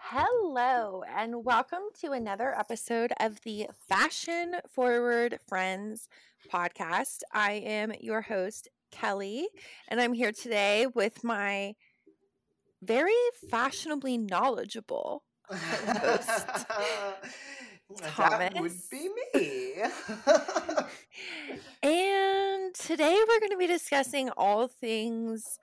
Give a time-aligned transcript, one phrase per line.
[0.00, 6.08] Hello, and welcome to another episode of the Fashion Forward Friends
[6.50, 7.20] podcast.
[7.32, 9.48] I am your host, Kelly,
[9.88, 11.74] and I'm here today with my
[12.82, 13.12] very
[13.50, 16.66] fashionably knowledgeable host,
[18.16, 19.74] that would be me.
[21.82, 25.58] And today we're going to be discussing all things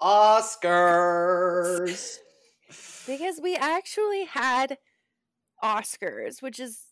[0.00, 2.18] Oscars.
[3.06, 4.78] Because we actually had
[5.62, 6.86] Oscars, which is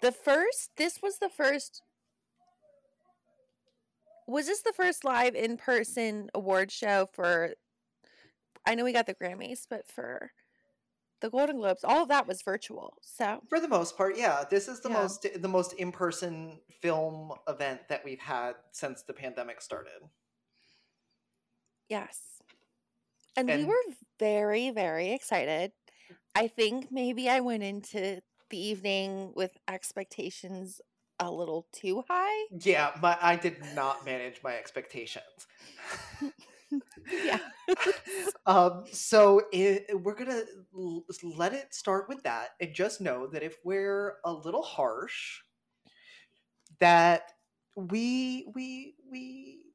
[0.00, 0.70] the first.
[0.76, 1.82] This was the first.
[4.26, 7.54] Was this the first live in person award show for?
[8.66, 10.32] I know we got the Grammys, but for
[11.20, 12.98] the Golden Globes, all of that was virtual.
[13.02, 14.94] So For the most part, yeah, this is the Yeah.
[14.94, 20.10] most the most in person film event that we've had since the pandemic started.
[21.88, 22.31] yes,
[23.36, 23.82] and, we were
[24.18, 25.72] very, very excited.
[26.34, 30.80] I think maybe I went into the evening with expectations
[31.18, 32.46] a little too high.
[32.60, 35.24] Yeah, my I did not manage my expectations.
[37.24, 37.38] Yeah.
[38.46, 40.42] um, so it, we're gonna
[40.74, 45.40] l- let it start with that, and just know that if we're a little harsh,
[46.80, 47.32] that
[47.76, 49.71] we we we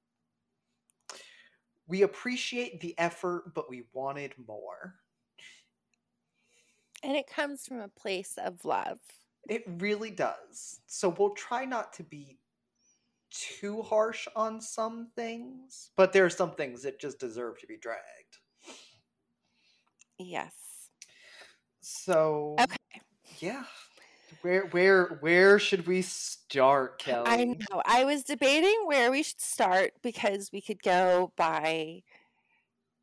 [1.88, 4.96] we appreciate the effort, but we wanted more.
[7.04, 9.00] And it comes from a place of love.
[9.50, 10.82] It really does.
[10.88, 12.40] So we'll try not to be
[13.30, 17.78] too harsh on some things, but there are some things that just deserve to be
[17.78, 18.40] dragged.
[20.20, 20.90] Yes.
[21.82, 23.02] So Okay.
[23.40, 23.66] yeah.
[24.48, 27.28] Where where where should we start, Kelly?
[27.28, 27.82] I know.
[27.86, 32.04] I was debating where we should start because we could go by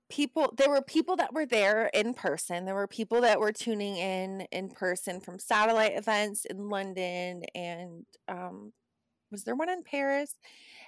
[0.08, 0.54] people.
[0.56, 2.64] There were people that were there in person.
[2.64, 8.06] There were people that were tuning in in person from satellite events in London and
[8.26, 8.72] um
[9.30, 10.36] was there one in Paris?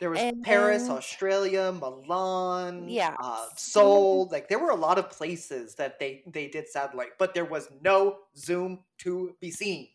[0.00, 4.28] There was and Paris, Australia, Milan, Yeah, uh, Seoul.
[4.32, 7.68] Like there were a lot of places that they they did satellite, but there was
[7.82, 9.88] no Zoom to be seen.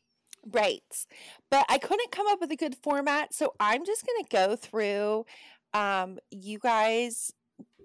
[0.50, 1.06] Right.
[1.50, 4.56] But I couldn't come up with a good format, so I'm just going to go
[4.56, 5.26] through
[5.74, 7.32] um you guys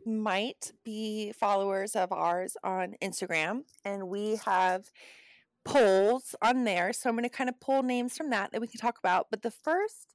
[0.04, 4.90] might be followers of ours on Instagram and we have
[5.64, 6.92] polls on there.
[6.92, 9.26] So I'm going to kind of pull names from that that we can talk about.
[9.30, 10.14] But the first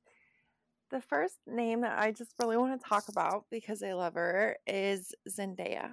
[0.90, 4.58] the first name that I just really want to talk about because I love her
[4.68, 5.92] is Zendaya.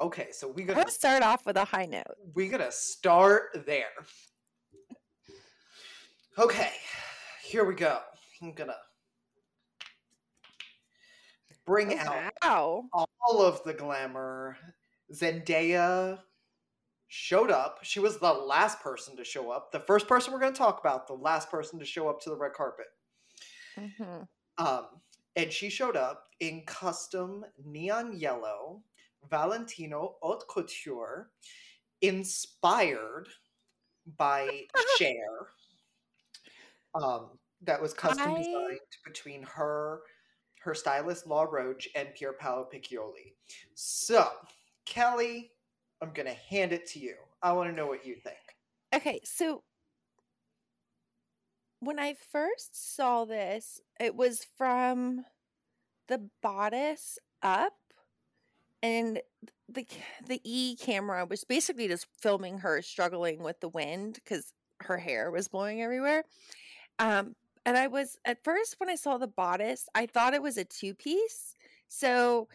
[0.00, 2.04] Okay, so we gotta going to start off with a high note.
[2.34, 3.86] we gotta start there.
[6.38, 6.70] Okay,
[7.42, 8.00] here we go.
[8.42, 8.76] I'm gonna
[11.64, 12.88] bring out Wow.
[12.92, 14.58] all of the glamour.
[15.12, 16.22] Zendaya
[17.08, 17.78] showed up.
[17.82, 19.72] She was the last person to show up.
[19.72, 22.30] The first person we're going to talk about, the last person to show up to
[22.30, 22.86] the red carpet.
[23.76, 24.22] hmm
[24.58, 24.86] Um,
[25.36, 28.82] and she showed up in custom neon yellow
[29.30, 31.30] Valentino haute couture,
[32.00, 33.28] inspired
[34.16, 34.66] by
[34.98, 35.48] Cher.
[37.02, 37.30] Um,
[37.62, 40.00] that was custom I- designed between her,
[40.60, 43.34] her stylist Law Roach, and Pier Paolo Piccioli.
[43.74, 44.28] So,
[44.84, 45.52] Kelly,
[46.00, 47.16] I'm gonna hand it to you.
[47.42, 48.36] I want to know what you think.
[48.94, 49.62] Okay, so
[51.80, 55.24] when I first saw this, it was from
[56.08, 57.74] the bodice up,
[58.82, 59.20] and
[59.68, 59.86] the
[60.26, 64.52] the E camera was basically just filming her struggling with the wind because
[64.82, 66.24] her hair was blowing everywhere.
[66.98, 67.34] Um,
[67.64, 70.64] and I was at first when I saw the bodice, I thought it was a
[70.64, 71.54] two piece,
[71.88, 72.48] so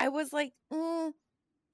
[0.00, 1.12] I was like, mm,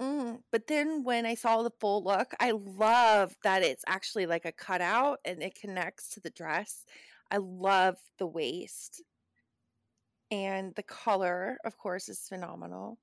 [0.01, 4.47] Mm, but then when I saw the full look, I love that it's actually like
[4.47, 6.87] a cutout and it connects to the dress.
[7.31, 9.03] I love the waist.
[10.31, 12.99] And the color, of course, is phenomenal.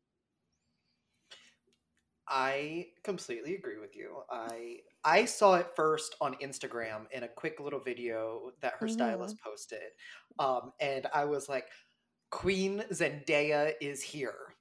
[2.27, 4.23] I completely agree with you.
[4.29, 9.37] I I saw it first on Instagram in a quick little video that her stylist
[9.41, 9.91] posted.
[10.37, 11.67] Um, and I was like,
[12.29, 14.55] Queen Zendaya is here.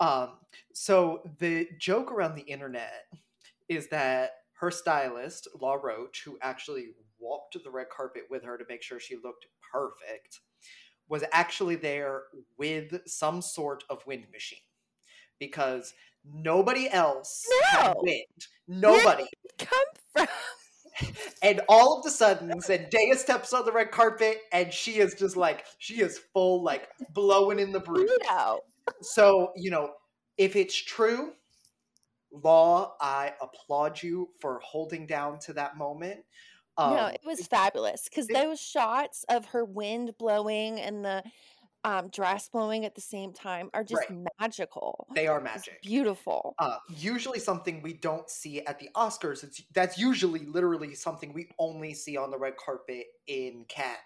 [0.00, 0.38] Um,
[0.72, 3.06] so the joke around the internet
[3.68, 6.88] is that her stylist, Law Roach, who actually
[7.20, 10.40] walked the red carpet with her to make sure she looked perfect,
[11.08, 12.24] was actually there
[12.58, 14.58] with some sort of wind machine
[15.38, 15.94] because
[16.32, 18.00] nobody else had No.
[18.02, 18.46] wind.
[18.66, 19.26] Nobody.
[19.58, 19.68] Come
[20.16, 20.26] from
[21.42, 25.36] And all of a sudden, Zendaya steps on the red carpet, and she is just
[25.36, 28.10] like she is full, like blowing in the breeze.
[29.02, 29.90] So you know,
[30.38, 31.32] if it's true,
[32.32, 36.20] Law, I applaud you for holding down to that moment.
[36.76, 41.22] Um, no, it was fabulous because those shots of her wind blowing and the
[41.84, 44.24] um, dress blowing at the same time are just Right.
[44.40, 45.06] magical.
[45.14, 45.82] they are It's magic.
[45.82, 46.54] beautiful.
[46.58, 49.44] Uh, usually something we don't see at the Oscars.
[49.44, 53.96] It's that's usually literally something we only see on the red carpet in Cannes,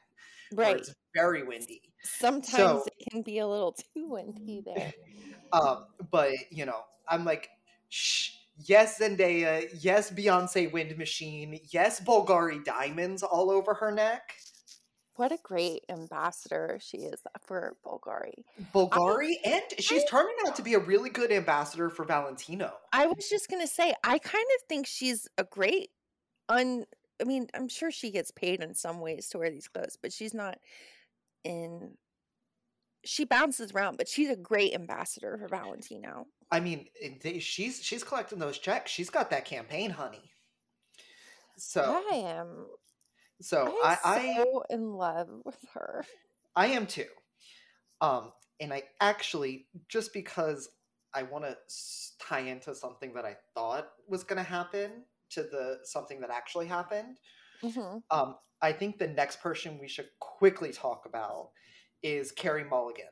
[0.52, 0.76] Right.
[0.76, 1.82] it's very windy.
[2.02, 4.92] Sometimes So- it can be a little too windy there.
[5.50, 7.48] Um, but you know, I'm like,
[7.88, 14.34] shh, yes, Zendaya, yes, Beyonce Wind Machine, yes, Bulgari diamonds all over her neck.
[15.18, 18.44] What a great ambassador she is for Bulgari.
[18.72, 22.72] Bulgari, and she's turning out to be a really good ambassador for Valentino.
[22.92, 25.90] I was just gonna say, I kind of think she's a great
[26.48, 26.84] un
[27.20, 30.12] I mean, I'm sure she gets paid in some ways to wear these clothes, but
[30.12, 30.58] she's not
[31.42, 31.96] in
[33.04, 36.28] she bounces around, but she's a great ambassador for Valentino.
[36.52, 38.92] I mean, eh, they- she's she's collecting those checks.
[38.92, 40.30] She's got that campaign, honey.
[41.56, 42.68] So, I am
[43.40, 46.04] so I I am I, so in love with her.
[46.56, 47.06] I am too.
[48.00, 50.68] Um, and I actually just because
[51.14, 51.56] I want to
[52.20, 56.66] tie into something that I thought was going to happen to the something that actually
[56.66, 57.18] happened.
[57.62, 58.02] Mhm.
[58.10, 61.50] Um, I think the next person we should quickly talk about
[62.02, 63.06] is Carey Mulligan,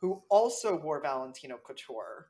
[0.00, 2.28] who also wore Valentino Couture,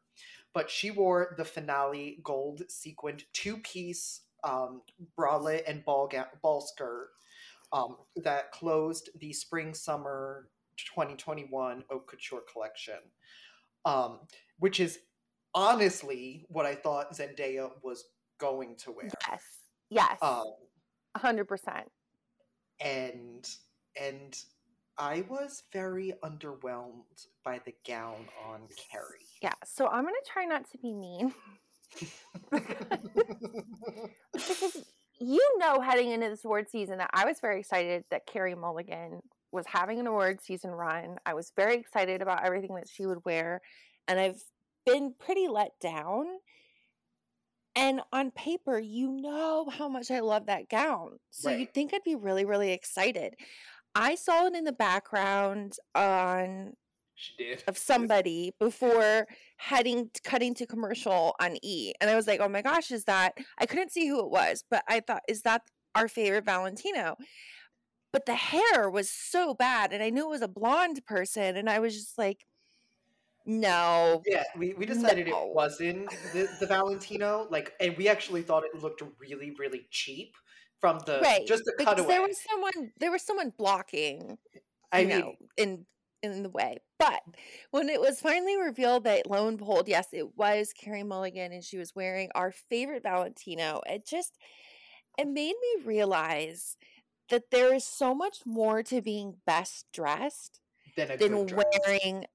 [0.52, 4.82] but she wore the finale gold sequined two piece um,
[5.18, 7.10] bralette and ball, ga- ball skirt
[7.72, 10.48] um, that closed the spring summer
[10.94, 12.98] 2021 Haute Couture collection,
[13.84, 14.20] um,
[14.58, 14.98] which is
[15.54, 18.04] honestly what I thought Zendaya was
[18.38, 19.08] going to wear.
[19.28, 19.42] Yes.
[19.88, 20.18] Yes.
[20.22, 20.44] Um,
[21.14, 21.90] A hundred percent.
[22.80, 23.48] and
[24.00, 24.36] and
[24.98, 28.60] I was very underwhelmed by the gown on
[28.90, 29.24] Carey.
[29.42, 29.52] Yeah.
[29.64, 31.34] So I'm gonna try not to be mean.
[34.32, 34.84] because
[35.18, 39.20] you know heading into this award season that I was very excited that Carey Mulligan
[39.52, 41.18] was having an award season run.
[41.24, 43.60] I was very excited about everything that she would wear,
[44.08, 44.42] and I've
[44.84, 46.26] been pretty let down.
[47.74, 51.18] And on paper, you know how much I love that gown.
[51.30, 51.60] So Right.
[51.60, 53.34] you'd think I'd be really, really excited.
[53.94, 56.74] I saw it in the background on
[57.14, 57.64] She did.
[57.66, 59.26] of somebody before
[59.56, 61.92] heading cutting to commercial on E.
[62.00, 64.64] And I was like, "Oh my gosh, is that I couldn't see who it was,
[64.70, 65.62] but I thought is that
[65.94, 67.16] our favorite Valentino?"
[68.12, 71.68] But the hair was so bad and I knew it was a blonde person and
[71.70, 72.46] I was just like,
[73.44, 75.48] "No." Yeah, we, we decided No.
[75.48, 77.46] it wasn't the, the Valentino.
[77.50, 80.34] Like, and we actually thought it looked really, really cheap
[80.80, 81.46] from the Right.
[81.46, 82.14] just the because cutaway.
[82.14, 84.38] there was someone there was someone blocking
[84.92, 85.86] I you mean, know, in
[86.32, 86.78] in the way.
[86.98, 87.20] But
[87.70, 91.64] when it was finally revealed that lo and behold, yes, it was Carey Mulligan and
[91.64, 94.36] she was wearing our favorite Valentino, it just
[95.18, 96.76] it made me realize
[97.30, 100.60] that there is so much more to being best dressed
[100.96, 101.64] than dress.
[101.86, 102.26] wearing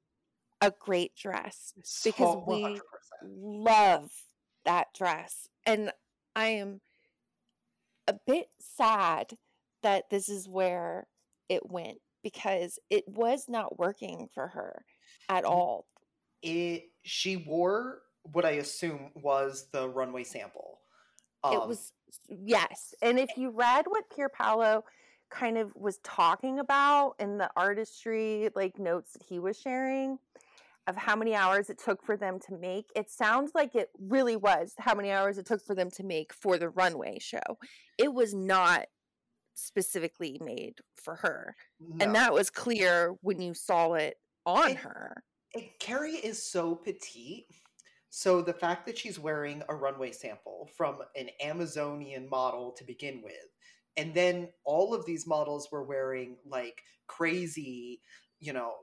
[0.61, 1.73] a great dress.
[1.83, 2.79] So because we 100%.
[3.23, 4.11] Love
[4.65, 5.47] that dress.
[5.65, 5.91] And
[6.35, 6.81] I am
[8.07, 9.37] a bit sad
[9.83, 11.07] that this is where
[11.49, 14.85] it went because it was not working for her
[15.29, 15.85] at all.
[16.41, 18.01] it she wore
[18.31, 20.79] what I assume was the runway sample.
[21.43, 21.93] it Um, was
[22.29, 22.93] yes.
[23.01, 24.83] And if you read what Pier Paolo
[25.29, 30.19] kind of was talking about in the artistry like notes that he was sharing
[30.87, 34.35] of how many hours it took for them to make, it sounds like it really
[34.35, 37.57] was how many hours it took for them to make for the runway show.
[37.97, 38.85] It was not
[39.53, 41.55] specifically made for her.
[41.79, 42.03] no.
[42.05, 45.23] And that was clear when you saw it on And- her.
[45.53, 47.45] And Carey is so petite.
[48.09, 53.21] So the fact that she's wearing a runway sample from an Amazonian model to begin
[53.21, 53.33] with,
[53.97, 58.01] and then all of these models were wearing like crazy,
[58.39, 58.75] you know,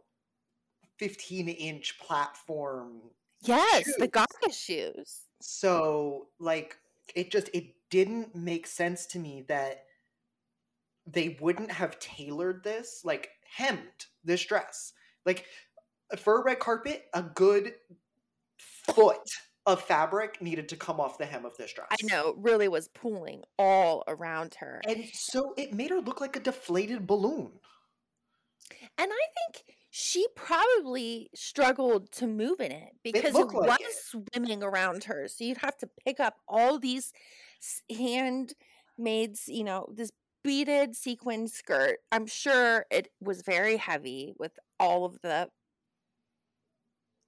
[0.98, 3.00] 15 inch platform.
[3.42, 5.20] Yes, the Gaga shoes.
[5.40, 6.76] So like
[7.14, 9.84] it just it didn't make sense to me that
[11.10, 14.92] they wouldn't have tailored this, like hemmed this dress.
[15.24, 15.46] Like
[16.16, 17.74] for a red carpet, a good
[18.58, 19.28] foot
[19.66, 21.88] of fabric needed to come off the hem of this dress.
[21.90, 24.80] I know, it really was pooling all around her.
[24.86, 27.52] And so it made her look like a deflated balloon.
[28.96, 34.22] And I think she probably struggled to move in it because it, looked like was
[34.32, 35.28] swimming around her.
[35.28, 37.12] So you'd have to pick up all these
[37.60, 40.10] s- handmade, you know, this
[40.42, 41.99] beaded sequin skirt.
[42.12, 45.49] I'm sure it was very heavy with all of the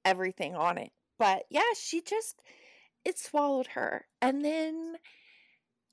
[0.04, 0.90] everything on it.
[1.18, 2.42] But yeah, she just
[3.04, 4.06] it swallowed her.
[4.20, 4.96] And then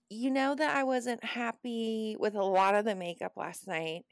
[0.10, 4.06] you know that I wasn't happy with a lot of the makeup last night,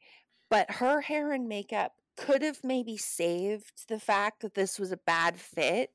[0.50, 4.98] but her hair and makeup could have maybe saved the fact that this was a
[4.98, 5.92] bad fit.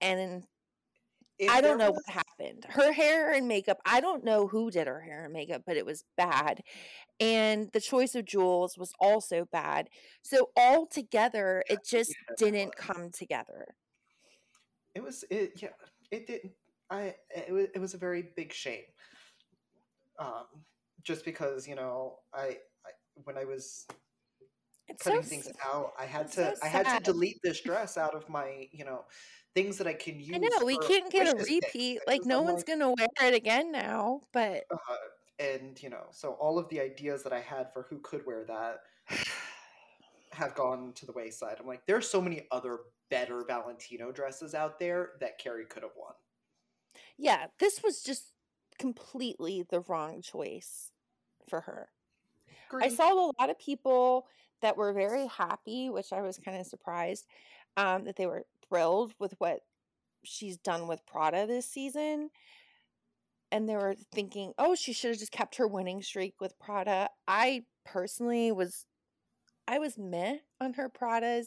[0.00, 0.44] And
[1.38, 2.02] if I don't know was...
[2.06, 2.66] what happened.
[2.68, 5.86] Her hair and makeup, I don't know who did her hair and makeup, but it
[5.86, 6.62] was bad.
[7.20, 9.88] And the choice of jewels was also bad.
[10.22, 13.74] So all together, it just yeah, didn't come together.
[14.94, 15.68] It was it yeah,
[16.10, 16.52] it didn't
[16.90, 18.84] I it was, it was a very big shame.
[20.18, 20.46] Um
[21.02, 22.90] just because, you know, I, I
[23.24, 23.86] when I was
[24.88, 27.96] it's cutting so, things out, I had to so I had to delete this dress
[27.96, 29.04] out of my, you know,
[29.54, 30.32] things that I can use.
[30.34, 32.00] I know we can't get a repeat.
[32.06, 34.20] Like no one's like, gonna wear it again now.
[34.32, 34.76] But uh,
[35.38, 38.44] and you know, so all of the ideas that I had for who could wear
[38.44, 38.80] that
[40.32, 41.56] have gone to the wayside.
[41.58, 45.92] I'm like, there's so many other better Valentino dresses out there that Carey could have
[45.96, 46.12] won.
[47.16, 48.32] Yeah, this was just
[48.78, 50.90] completely the wrong choice
[51.48, 51.88] for her.
[52.74, 54.26] I saw a lot of people
[54.62, 57.26] that were very happy, which I was kind of surprised
[57.76, 59.60] um, that they were thrilled with what
[60.24, 62.30] she's done with Prada this season.
[63.52, 67.10] And they were thinking, oh, she should have just kept her winning streak with Prada.
[67.28, 68.86] I personally was,
[69.68, 71.46] I was meh on her Pradas.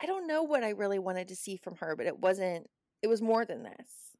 [0.00, 2.68] I don't know what I really wanted to see from her, but it wasn't,
[3.02, 4.16] it was more than this.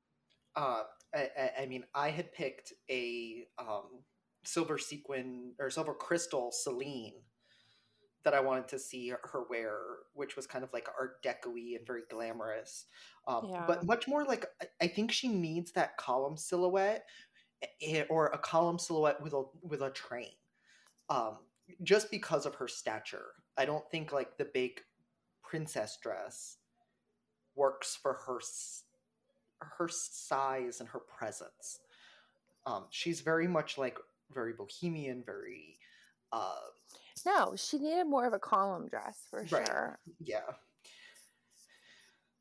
[0.55, 0.83] Uh,
[1.15, 4.03] I, I mean, I had picked a um,
[4.45, 7.15] silver sequin or silver crystal Celine
[8.25, 9.79] that I wanted to see her wear,
[10.15, 12.87] which was kind of like art deco and very glamorous.
[13.27, 13.65] Um, yeah.
[13.67, 14.47] But much more like,
[14.81, 17.07] I think she needs that column silhouette
[17.83, 20.31] eh, or a column silhouette with a, with a train.
[21.09, 21.39] Um,
[21.83, 23.27] just because of her stature.
[23.57, 24.81] I don't think like the big
[25.43, 26.57] princess dress
[27.55, 28.41] works for her
[29.61, 31.81] her size and her presence.
[32.67, 33.99] Um, she's very much like
[34.33, 35.79] very bohemian, very
[36.33, 36.61] uh,
[37.25, 39.67] no, she needed more of a column dress for right.
[39.67, 39.99] sure.
[40.21, 40.41] Yeah.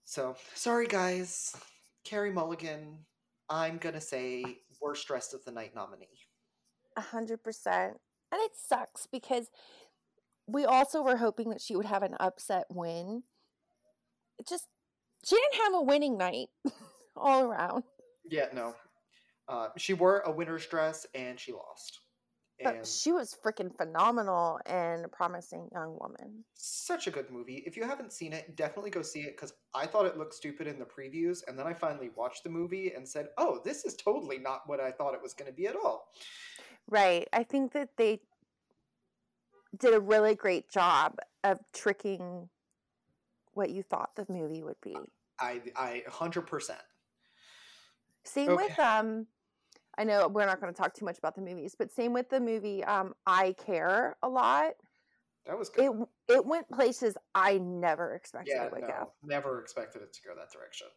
[0.05, 1.55] So sorry, guys.
[2.03, 2.99] Carey Mulligan,
[3.49, 4.43] I'm gonna say
[4.81, 6.07] worst dressed of the night nominee.
[6.95, 7.97] A hundred percent,
[8.31, 9.49] and it sucks because
[10.47, 13.23] we also were hoping that she would have an upset win.
[14.39, 14.67] It just
[15.25, 16.47] she didn't have a winning night
[17.15, 17.83] all around.
[18.29, 18.75] Yeah, no.
[19.47, 21.99] Uh, she wore a winner's dress and she lost.
[22.63, 26.43] But she was freaking phenomenal and a promising young woman.
[26.55, 27.63] Such a good movie.
[27.67, 30.65] If you haven't seen it, definitely go see it because I thought it looked stupid
[30.65, 33.95] in the previews, and then I finally watched the movie and said, "Oh, this is
[33.95, 36.11] totally not what I thought it was going to be at all."
[36.89, 37.27] Right.
[37.31, 38.21] I think that they
[39.77, 42.49] did a really great job of tricking
[43.53, 44.95] what you thought the movie would be.
[45.39, 46.81] I I hundred percent.
[48.23, 48.63] Same okay.
[48.67, 49.27] with um
[49.97, 52.29] I know we're not going to talk too much about the movies, but same with
[52.29, 54.73] the movie um, I Care a lot.
[55.47, 55.85] That was good.
[55.85, 59.11] It it went places I never expected yeah, it would no, go.
[59.23, 60.87] Never expected it to go that direction.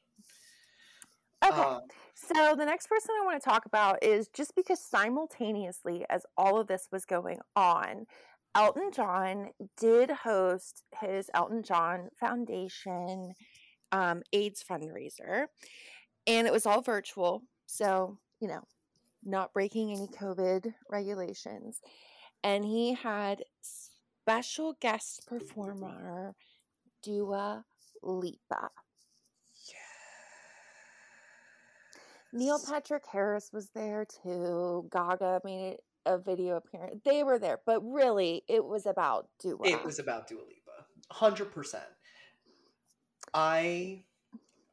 [1.44, 1.60] Okay.
[1.60, 1.80] Um,
[2.14, 6.58] so the next person I want to talk about is just because simultaneously as all
[6.58, 8.06] of this was going on,
[8.54, 13.32] Elton John did host his Elton John Foundation
[13.92, 15.46] um, AIDS fundraiser,
[16.26, 17.42] and it was all virtual.
[17.66, 18.62] So, you know,
[19.24, 21.80] not breaking any COVID regulations.
[22.42, 26.34] And he had special guest performer
[27.02, 27.64] Dua
[28.02, 28.70] Lipa.
[29.68, 29.98] Yeah,
[32.32, 34.88] Neil Patrick Harris was there too.
[34.90, 37.00] Gaga made a video appearance.
[37.04, 39.58] They were there, but really, it was about Dua.
[39.64, 41.84] It was about Dua Lipa, hundred percent.
[43.34, 44.04] I,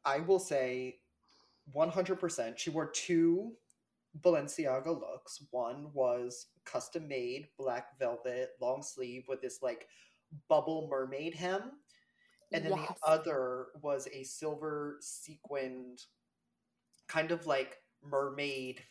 [0.04, 1.00] I will say,
[1.72, 2.58] one hundred percent.
[2.58, 3.52] She wore two
[4.22, 5.42] Balenciaga looks.
[5.50, 9.88] One was custom made black velvet long sleeve with this like
[10.48, 11.72] bubble mermaid hem.
[12.52, 12.88] And then yes.
[12.88, 16.00] the other was a silver sequined
[17.06, 18.82] kind of like mermaid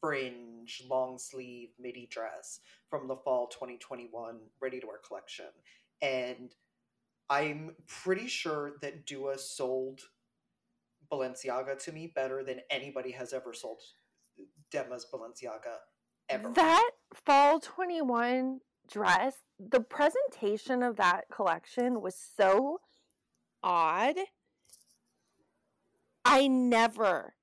[0.00, 5.46] fringe long sleeve midi dress from the fall 2021 ready to wear collection.
[6.02, 6.54] And
[7.30, 10.00] I'm pretty sure that Dua sold
[11.10, 13.80] Balenciaga to me better than anybody has ever sold
[14.72, 15.76] Demna's Balenciaga
[16.28, 16.52] ever.
[16.54, 16.90] That
[17.26, 18.60] fall 21
[18.90, 22.80] dress, the presentation of that collection was so
[23.62, 24.16] odd.
[26.24, 27.34] I never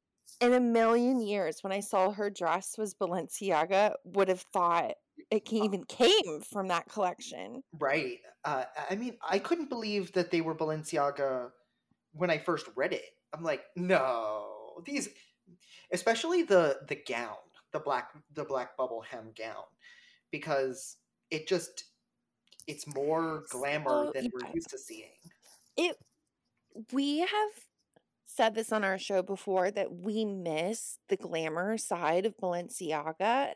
[0.42, 4.94] in a million years when I saw her dress was Balenciaga would have thought
[5.32, 7.64] it even came from that collection.
[7.80, 8.20] Right.
[8.44, 11.50] Uh, I mean, I couldn't believe that they were Balenciaga
[12.14, 13.06] when I first read it.
[13.34, 14.84] I'm like, no.
[14.86, 15.10] These,
[15.92, 17.36] especially the the gown,
[17.72, 19.64] the black the black bubble hem gown,
[20.32, 20.98] because
[21.32, 21.86] it just
[22.68, 24.30] it's more glamour So, than yeah.
[24.34, 25.10] we're used to seeing.
[25.78, 25.98] It
[26.92, 27.52] we have
[28.26, 33.54] said this on our show before that we miss the glamour side of Balenciaga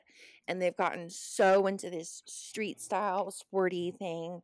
[0.48, 4.42] and they've gotten so into this street style sporty thing.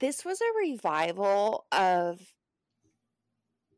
[0.00, 2.33] This was a revival of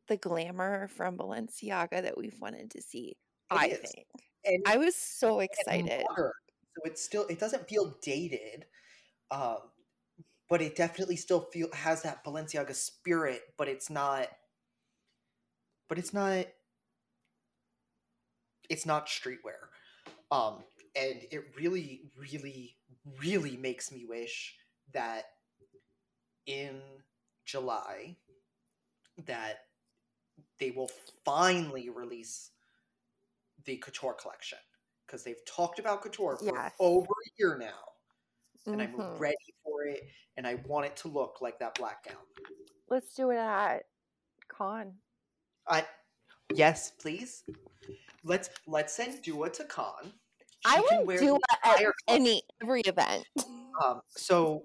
[0.08, 3.16] the glamour from Balenciaga that we've wanted to see.
[3.50, 3.78] I is.
[3.78, 4.06] think.
[4.44, 6.04] And I was so excited.
[6.08, 6.32] modern.
[6.74, 8.66] So it's still it doesn't feel dated,
[9.30, 9.58] um,
[10.48, 13.42] but it definitely still feel has that Balenciaga spirit.
[13.56, 14.28] But it's not.
[15.88, 16.46] But it's not.
[18.68, 19.70] It's not streetwear,
[20.32, 20.64] um,
[20.96, 22.76] and it really, really,
[23.20, 24.56] really makes me wish
[24.92, 25.26] that
[26.46, 26.80] in
[27.44, 28.16] July
[29.26, 29.60] that
[30.58, 30.90] they will
[31.24, 32.50] finally release
[33.64, 34.58] the couture collection
[35.06, 36.74] because they've talked about couture for Yes.
[36.78, 37.82] over a year now
[38.66, 39.18] and i'm Mhm.
[39.20, 42.26] ready for it and i want it to look like that black gown
[42.88, 43.86] Let's do it at
[44.48, 44.94] Cannes.
[45.66, 45.86] i
[46.54, 47.44] yes please
[48.22, 50.12] let's let's send dua to Cannes
[50.64, 53.24] I She can would wear do it at any every event.
[53.84, 54.64] Um, so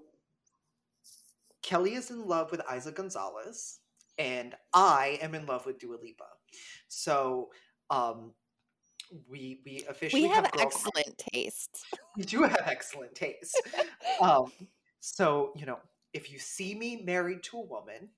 [1.62, 3.78] Kelly is in love with Eiza Gonzalez,
[4.18, 6.24] and I am in love with Dua Lipa.
[6.88, 7.50] So
[7.90, 8.32] um,
[9.28, 11.84] we we officially we have girl- excellent taste.
[12.16, 13.60] We do have excellent taste.
[14.20, 14.52] um,
[15.00, 15.78] so you know,
[16.12, 18.10] if you see me married to a woman,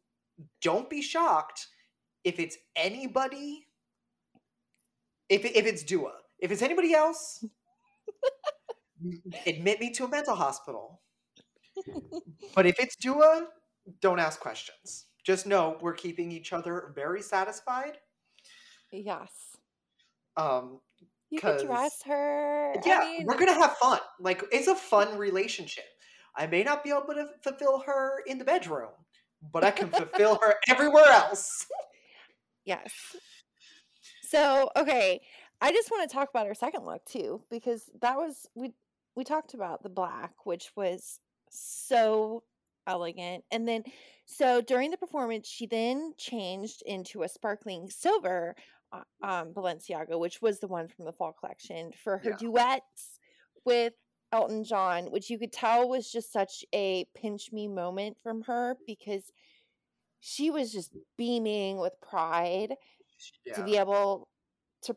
[0.60, 1.68] don't be shocked
[2.24, 3.66] if it's anybody.
[5.28, 7.44] If if it's Dua, if it's anybody else,
[9.46, 11.00] admit me to a mental hospital.
[12.54, 13.46] But if it's Dua,
[14.00, 15.06] don't ask questions.
[15.24, 17.98] Just know we're keeping each other very satisfied.
[18.92, 19.30] yes.
[20.36, 20.80] Um,
[21.30, 22.74] You could 'Cause- dress her.
[22.76, 24.00] I yeah, mean, we're gonna have fun.
[24.20, 25.84] Like it's a fun relationship.
[26.36, 28.92] I may not be able to fulfill her in the bedroom,
[29.52, 31.66] but I can fulfill her everywhere else.
[32.64, 32.92] Yes.
[34.22, 35.20] So, okay,
[35.60, 38.72] I just want to talk about her second look too because that was we
[39.16, 42.42] we talked about the black which was so
[42.86, 43.44] elegant.
[43.50, 43.84] And then
[44.26, 48.54] so during the performance she then changed into a sparkling silver
[48.92, 52.36] uh, um Balenciaga which was the one from the fall collection for her Yeah.
[52.36, 53.18] duets
[53.64, 53.92] with
[54.32, 58.76] Elton John, which you could tell was just such a pinch me moment from her
[58.86, 59.30] because
[60.20, 62.74] she was just beaming with pride
[63.54, 64.28] to be able
[64.82, 64.96] to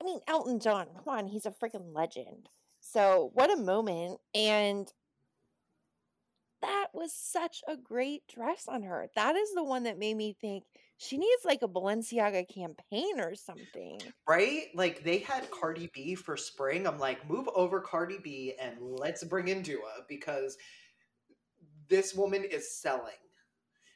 [0.00, 2.48] I mean Elton John, come on, he's a freaking legend.
[2.80, 4.90] So what a moment and
[6.62, 9.08] that was such a great dress on her.
[9.14, 10.64] That is the one that made me think
[10.96, 14.00] she needs like a Balenciaga campaign or something.
[14.28, 14.64] right?
[14.74, 16.86] Like they had Cardi B for spring.
[16.86, 20.56] I'm like, move over Cardi B and let's bring in Dua because
[21.88, 23.14] this woman is selling.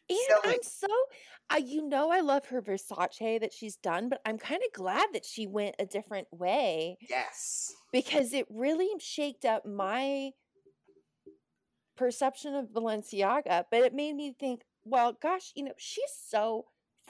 [0.08, 0.56] And Selling.
[0.56, 0.86] I'm so
[1.50, 5.06] I you know I love her Versace that she's done, but I'm kind of glad
[5.12, 7.72] that she went a different way Yes.
[7.92, 10.30] because it really shaked up my
[11.96, 16.66] perception of Balenciaga, but it made me think, well, gosh, you know, she's so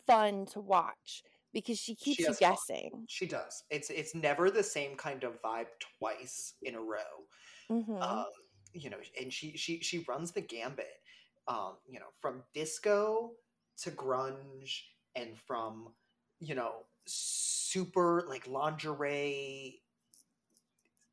[0.06, 2.50] fun to watch because she keeps you has fun.
[2.50, 3.04] guessing.
[3.08, 3.64] She does.
[3.70, 5.66] It's it's never the same kind of vibe
[5.98, 7.26] twice in a row.
[7.70, 8.02] Mhm.
[8.02, 8.26] um,
[8.74, 11.00] you know, and she she she runs the gambit.
[11.48, 13.32] Um, you know, from disco
[13.78, 14.82] to grunge,
[15.16, 15.88] and from
[16.40, 19.82] you know super like lingerie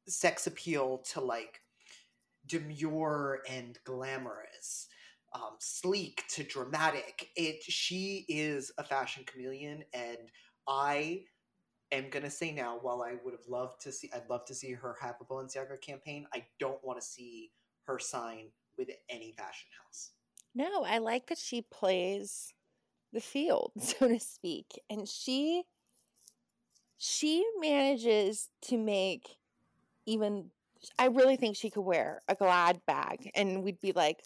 [0.07, 1.61] sex appeal to like
[2.49, 4.87] demure and glamorous
[5.33, 10.31] um, sleek to dramatic it she is a fashion chameleon and
[10.67, 11.21] i
[11.91, 14.73] am gonna say now, while I would have loved to see, I'd love to see
[14.73, 16.27] her have a Balenciaga campaign.
[16.33, 17.51] I don't want to see
[17.85, 20.11] her sign with any fashion house.
[20.55, 22.53] No, I like that she plays
[23.13, 24.79] the field, so to speak.
[24.89, 25.63] And she
[26.97, 29.37] she manages to make
[30.05, 30.51] even
[30.97, 34.21] I really think she could wear a glad bag and we'd be like,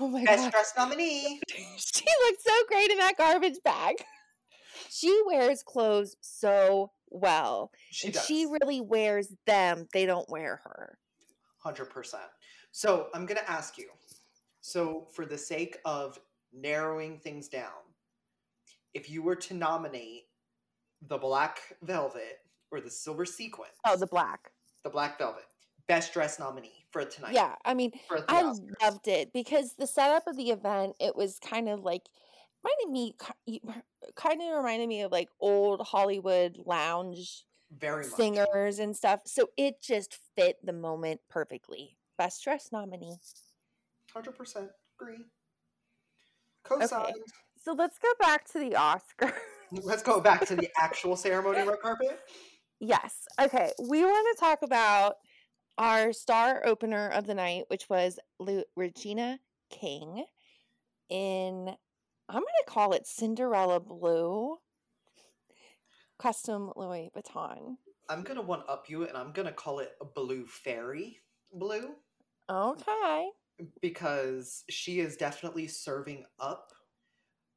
[0.00, 0.26] "Oh my god.
[0.26, 1.40] Best god, dress nominee.
[1.48, 3.96] she looks so great in that garbage bag."
[4.90, 7.70] She wears clothes so well.
[7.90, 8.24] She does.
[8.26, 9.88] she really wears them.
[9.92, 10.98] They don't wear her.
[11.58, 12.22] Hundred percent.
[12.72, 13.88] So I'm gonna ask you.
[14.60, 16.18] So for the sake of
[16.52, 17.70] narrowing things down,
[18.94, 20.24] if you were to nominate
[21.08, 22.40] the black velvet
[22.70, 24.50] or the silver sequin, Oh, the black.
[24.84, 25.44] the black velvet,
[25.88, 27.34] best dress nominee for tonight.
[27.34, 27.92] Yeah, I mean,
[28.28, 28.60] I Oscars.
[28.82, 32.02] loved it because the setup of the event, it was kind of like
[32.64, 33.14] reminded me
[34.16, 37.44] kind of reminded me of like old Hollywood lounge
[37.76, 38.12] very much.
[38.12, 39.20] singers and stuff.
[39.26, 41.96] So it just fit the moment perfectly.
[42.18, 43.16] Best dress nominee.
[44.14, 44.68] 100%
[45.00, 45.16] agree.
[46.64, 46.92] Co-signed.
[46.92, 47.12] Okay.
[47.62, 49.32] So let's go back to the Oscar.
[49.72, 52.20] let's go back to the actual ceremony red carpet.
[52.80, 53.24] Yes.
[53.40, 53.70] Okay.
[53.88, 55.16] We want to talk about
[55.78, 59.38] our star opener of the night, which was Lu- Regina
[59.70, 60.24] King
[61.08, 61.74] in,
[62.28, 64.58] I'm going to call it Cinderella Blue
[66.18, 67.76] custom Louis Vuitton.
[68.08, 71.18] I'm going to one up you and I'm going to call it a Blue Fairy
[71.52, 71.94] Blue.
[72.50, 73.28] Okay.
[73.80, 76.72] Because she is definitely serving up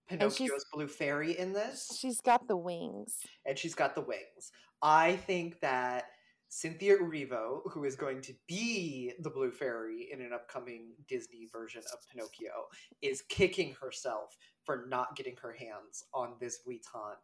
[0.10, 1.98] Pinocchio's Blue Fairy in this.
[2.00, 3.18] She's got the wings.
[3.46, 4.52] And she's got the wings.
[4.82, 6.06] I think that
[6.50, 11.84] Cynthia Erivo, who is going to be the Blue Fairy in an upcoming Disney version
[11.94, 12.68] of Pinocchio,
[13.04, 17.16] is kicking herself for not getting her hands on this Vuitton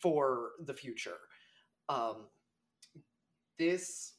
[0.00, 1.18] for the future.
[1.88, 2.26] Um,
[3.58, 4.14] this,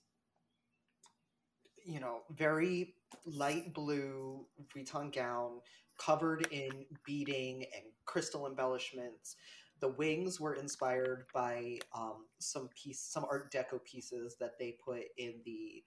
[1.85, 5.59] you know, very light blue Vuitton gown
[5.97, 9.35] covered in beading and crystal embellishments
[9.81, 15.01] the wings were inspired by um, some piece, some Art Deco pieces that they put
[15.17, 15.83] in the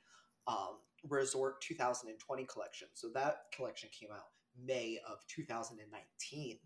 [0.49, 0.79] um,
[1.09, 2.89] Resort 2020 collection.
[2.93, 4.27] So that collection came out
[4.63, 6.59] May of 2019,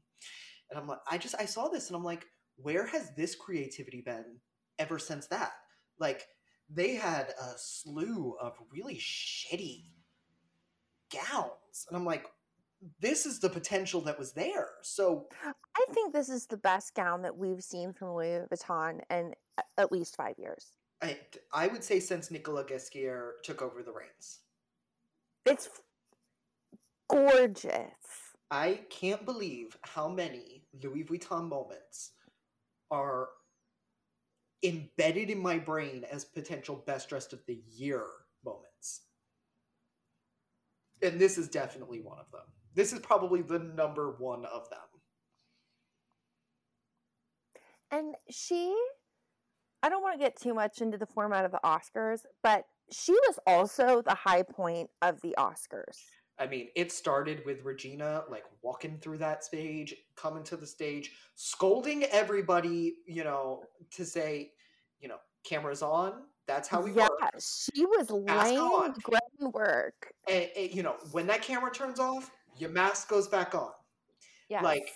[0.70, 4.00] and I'm like, I just I saw this and I'm like, where has this creativity
[4.00, 4.40] been
[4.78, 5.52] ever since that?
[6.00, 6.26] Like
[6.70, 9.84] they had a slew of really shitty
[11.12, 12.26] gowns, and I'm like,
[13.00, 14.68] this is the potential that was there.
[14.82, 19.34] So I think this is the best gown that we've seen from Louis Vuitton in
[19.76, 20.72] at least five years.
[21.02, 21.18] I,
[21.52, 24.40] I would say since Nicolas Ghesquiere took over the reins.
[25.44, 25.68] It's
[27.08, 27.72] gorgeous.
[28.50, 32.12] I can't believe how many Louis Vuitton moments
[32.90, 33.28] are
[34.62, 38.04] embedded in my brain as potential best dressed of the year
[38.44, 39.02] moments.
[41.02, 42.42] And this is definitely one of them.
[42.78, 44.78] This is probably the number one of them.
[47.90, 48.72] And she,
[49.82, 53.14] I don't want to get too much into the format of the Oscars, but she
[53.14, 55.98] was also the high point of the Oscars.
[56.38, 61.10] I mean, it started with Regina like walking through that stage, coming to the stage,
[61.34, 64.52] scolding everybody, you know, to say,
[65.00, 66.12] you know, cameras on.
[66.46, 67.34] That's how we yeah, work.
[67.40, 70.12] she was laying groundwork.
[70.28, 73.70] And, and, you know, when that camera turns off, your mask goes back on.
[74.48, 74.62] Yeah.
[74.62, 74.90] Like,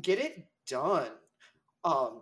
[0.00, 1.08] get it done.
[1.84, 2.20] Um,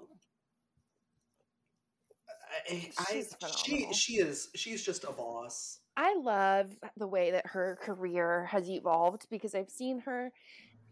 [2.70, 3.24] I, I
[3.56, 5.78] she she is she's just a boss.
[5.96, 10.32] I love the way that her career has evolved because I've seen her.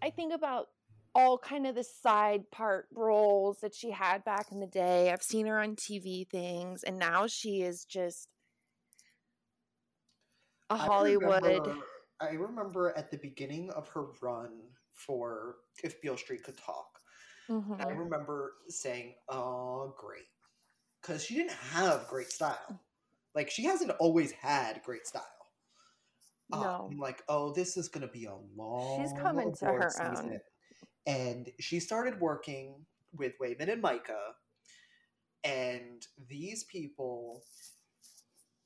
[0.02, 0.68] I think about
[1.14, 5.10] all kind of the side part roles that she had back in the day.
[5.12, 8.28] I've seen her on TV things, and now she is just
[10.70, 11.44] a Hollywood.
[11.44, 11.76] I remember,
[12.22, 14.50] I remember at the beginning of her run
[14.92, 17.00] for If Beale Street Could Talk,
[17.50, 17.74] mm-hmm.
[17.80, 20.28] I remember saying, "Oh, great,"
[21.00, 22.80] because she didn't have great style.
[23.34, 25.26] Like she hasn't always had great style.
[26.50, 26.88] No.
[26.90, 29.02] I'm like, oh, this is gonna be a long.
[29.02, 30.16] She's coming to her season.
[30.16, 30.40] own.
[31.06, 32.74] And she started working
[33.16, 34.34] with Wayman and Micah,
[35.42, 37.42] and these people,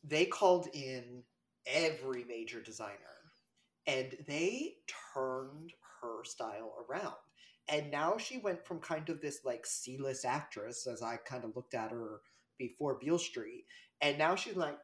[0.05, 1.23] they called in
[1.67, 3.16] every major designer,
[3.87, 4.75] and they
[5.15, 5.73] turned
[6.03, 7.15] her style around
[7.69, 11.57] and now she went from kind of this like C-list actress, as I kind of
[11.57, 12.21] looked at her
[12.59, 13.65] before Beale Street,
[14.01, 14.79] and now she's like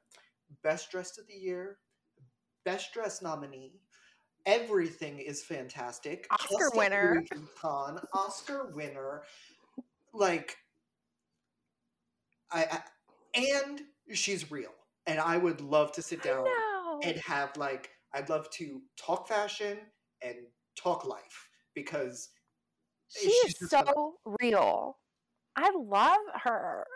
[0.62, 1.78] best dressed of the year,
[2.64, 3.80] best dress nominee.
[4.44, 6.26] Everything is fantastic.
[6.32, 9.22] Oscar winner, Vuitton, Oscar winner.
[10.12, 10.56] Like,
[12.50, 12.80] I, I,
[13.34, 14.72] and she's real,
[15.06, 16.46] and I would love to sit down
[17.04, 19.78] and have like I'd love to talk fashion
[20.22, 20.36] and
[20.76, 22.30] talk life because
[23.08, 24.98] she is so real.
[25.56, 26.86] I love her.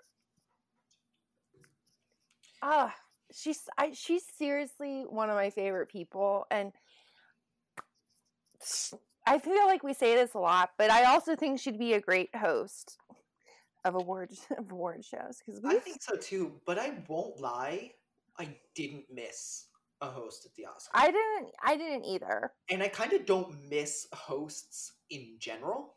[2.62, 2.94] Ah,
[3.32, 6.72] she's I, she's seriously one of my favorite people, and
[9.26, 12.00] I feel like we say this a lot, but I also think she'd be a
[12.00, 12.98] great host
[13.84, 16.60] of award of award shows because I think so too.
[16.66, 17.92] But I won't lie,
[18.38, 19.65] I didn't miss
[20.00, 20.88] a host at the Oscars.
[20.92, 21.54] I didn't.
[21.64, 22.52] I didn't either.
[22.70, 25.96] And I kind of don't miss hosts in general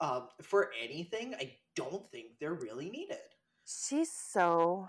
[0.00, 3.18] um, for anything, I don't think they're really needed.
[3.66, 4.88] She's so.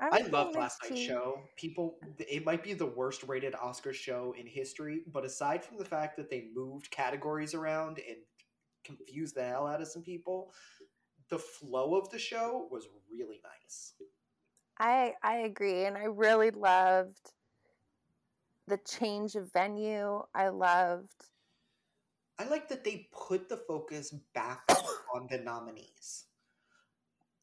[0.00, 1.40] I loved last night's show.
[1.56, 5.84] People, it might be the worst rated Oscar show in history, but aside from the
[5.84, 8.18] fact that they moved categories around and
[8.84, 10.52] confused the hell out of some people,
[11.30, 13.92] the flow of the show was really nice.
[14.82, 17.32] I I agree, and I really loved
[18.66, 20.24] the change of venue.
[20.34, 21.28] I loved.
[22.36, 24.64] I like that they put the focus back
[25.14, 26.24] on the nominees.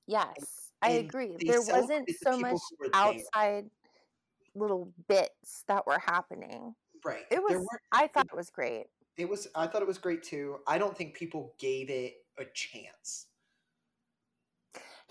[0.05, 1.37] Yes, I agree.
[1.39, 2.59] There wasn't so much
[2.93, 4.61] outside there.
[4.61, 6.75] little bits that were happening.
[7.05, 7.23] Right.
[7.31, 7.65] It was.
[7.93, 8.87] I thought it was great.
[9.15, 9.47] It was.
[9.55, 10.57] I thought it was great too.
[10.67, 13.28] I don't think people gave it a chance.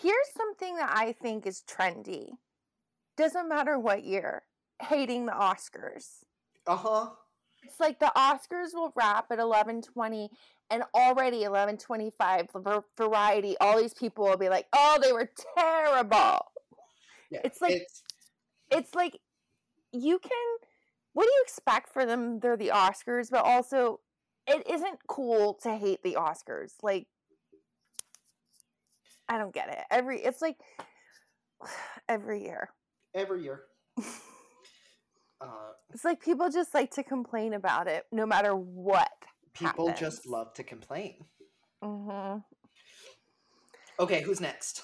[0.01, 2.31] Here's something that I think is trendy.
[3.17, 4.43] Doesn't matter what year.
[4.81, 6.23] Hating the Oscars.
[6.69, 7.11] Uh huh.
[7.65, 10.29] It's like the Oscars will wrap at 11:20
[10.71, 16.47] and already 11:25 for variety all these people will be like, "Oh, they were terrible."
[17.31, 18.03] Yeah, it's like it's,
[18.71, 19.19] it's like
[19.93, 20.57] you can
[21.13, 22.39] what do you expect for them?
[22.39, 23.99] They're the Oscars, but also
[24.47, 26.75] it isn't cool to hate the Oscars.
[26.83, 27.09] Like
[29.29, 29.79] I don't get it.
[29.91, 30.57] Every it's like
[32.09, 32.71] every year.
[33.14, 33.62] Every year.
[35.41, 39.11] uh, it's like people just like to complain about it, no matter what.
[39.55, 40.01] People happens.
[40.01, 41.25] just love to complain.
[41.83, 42.38] Mm-hmm.
[44.01, 44.83] Okay, who's next?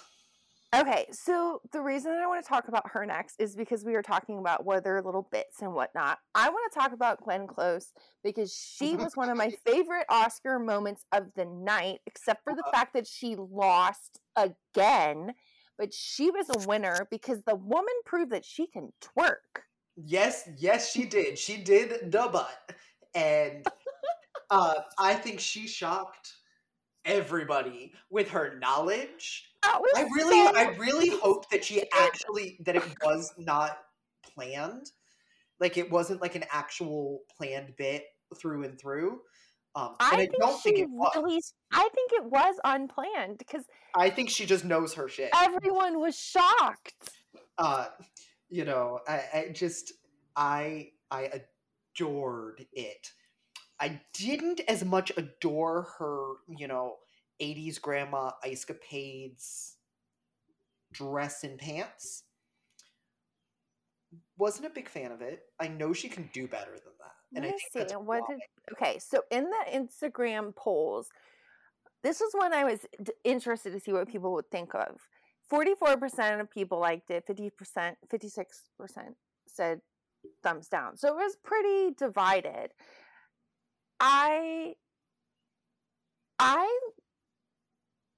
[0.81, 4.03] Okay, so the reason I want to talk about her next is because we were
[4.03, 6.19] talking about what their little bits and whatnot.
[6.35, 7.93] I want to talk about Glenn Close
[8.25, 12.63] because she was one of my favorite Oscar moments of the night, except for the
[12.63, 12.73] uh-huh.
[12.73, 15.35] fact that she lost again.
[15.79, 19.63] But she was a winner because the woman proved that she can twerk.
[19.97, 21.39] Yes, yes, she did.
[21.39, 22.75] She did the butt.
[23.15, 23.65] And
[24.51, 26.33] uh, I think she shocked
[27.05, 29.51] everybody with her knowledge.
[29.63, 33.79] I really, so I really hope that she actually that it was not
[34.35, 34.91] planned,
[35.59, 38.05] like it wasn't like an actual planned bit
[38.37, 39.21] through and through.
[39.77, 41.13] Um, I, I don't think it was.
[41.17, 43.65] Really, I think it was unplanned because
[43.95, 45.31] I think she just knows her shit.
[45.35, 46.95] Everyone was shocked.
[47.59, 47.87] Uh,
[48.51, 49.93] you know, I, I just
[50.37, 51.43] I I
[51.95, 53.11] adored it.
[53.85, 56.97] I didn't as much adore her, you know,
[57.43, 59.73] 80s grandma ice capades
[60.91, 62.23] dress and pants.
[64.39, 65.43] Wasn't a big fan of it.
[65.61, 67.37] I know she can do better than that.
[67.37, 67.97] And I think see.
[67.97, 68.39] what did,
[68.73, 71.09] okay, so in the Instagram polls,
[72.03, 72.87] this is when I was
[73.23, 74.99] interested to see what people would think of.
[75.53, 77.51] 44% of people liked it, 50%,
[78.11, 78.45] 56%
[79.47, 79.81] said
[80.43, 80.97] thumbs down.
[80.97, 82.71] So it was pretty divided.
[84.07, 84.75] I
[86.39, 86.79] I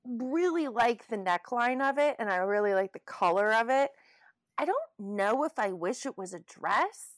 [0.05, 3.93] really like the neckline of it and I really like the color of it.
[4.59, 7.11] I don't know if I wish it was a dress,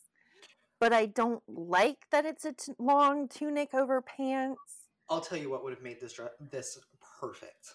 [0.81, 4.61] but I don't like that it's a t- long tunic over pants.
[5.09, 6.79] I'll tell you what would have made this dress this
[7.19, 7.75] perfect.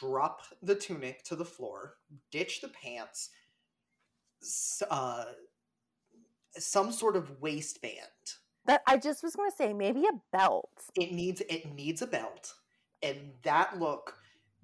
[0.00, 1.98] Drop the tunic to the floor,
[2.32, 3.30] ditch the pants,
[4.90, 5.26] uh,
[6.58, 7.94] some sort of waistband.
[8.66, 10.70] That I just was going to say maybe a belt.
[10.94, 12.54] It needs it needs a belt.
[13.02, 14.14] And that look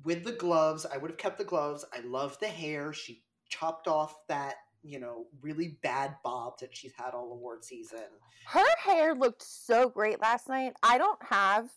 [0.05, 1.85] with the gloves, I would have kept the gloves.
[1.93, 2.93] I love the hair.
[2.93, 8.05] She chopped off that, you know, really bad bob that she's had all award season.
[8.47, 10.75] Her hair looked so great last night.
[10.83, 11.71] I don't have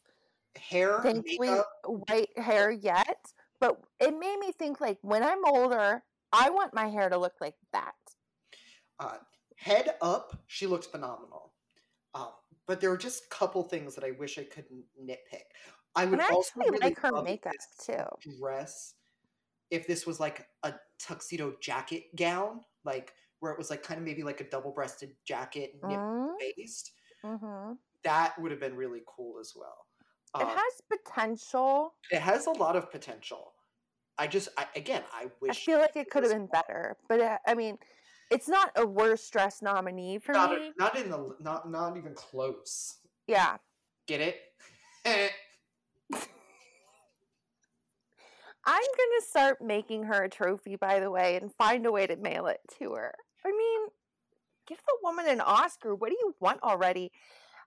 [0.55, 1.67] hair, thankfully, makeup.
[1.85, 6.87] white hair yet, but it made me think like when I'm older, I want my
[6.87, 7.95] hair to look like that.
[8.99, 9.17] Uh,
[9.55, 11.48] head up, she looked phenomenal.
[12.13, 12.29] Um,
[12.67, 14.65] but there were just a couple things that I wish I could
[15.01, 15.45] nitpick.
[15.95, 18.03] I would and I also really like her makeup too.
[18.39, 18.93] Dress,
[19.71, 24.05] if this was like a tuxedo jacket gown, like where it was like kind of
[24.05, 26.31] maybe like a double-breasted jacket, mm-hmm.
[26.57, 26.91] based,
[27.23, 27.73] mm-hmm.
[28.03, 29.85] that would have been really cool as well.
[30.39, 31.95] It um, has potential.
[32.11, 33.53] It has a lot of potential.
[34.17, 35.51] I just, I, again, I wish.
[35.51, 37.77] I feel like it could have been better, but uh, I mean,
[38.29, 40.67] it's not a worst dress nominee for not me.
[40.67, 42.97] A, not in the, not not even close.
[43.27, 43.57] Yeah.
[44.07, 44.37] Get it?
[48.65, 52.05] I'm going to start making her a trophy, by the way, and find a way
[52.05, 53.13] to mail it to her.
[53.45, 53.87] I mean,
[54.67, 55.95] give the woman an Oscar.
[55.95, 57.11] What do you want already?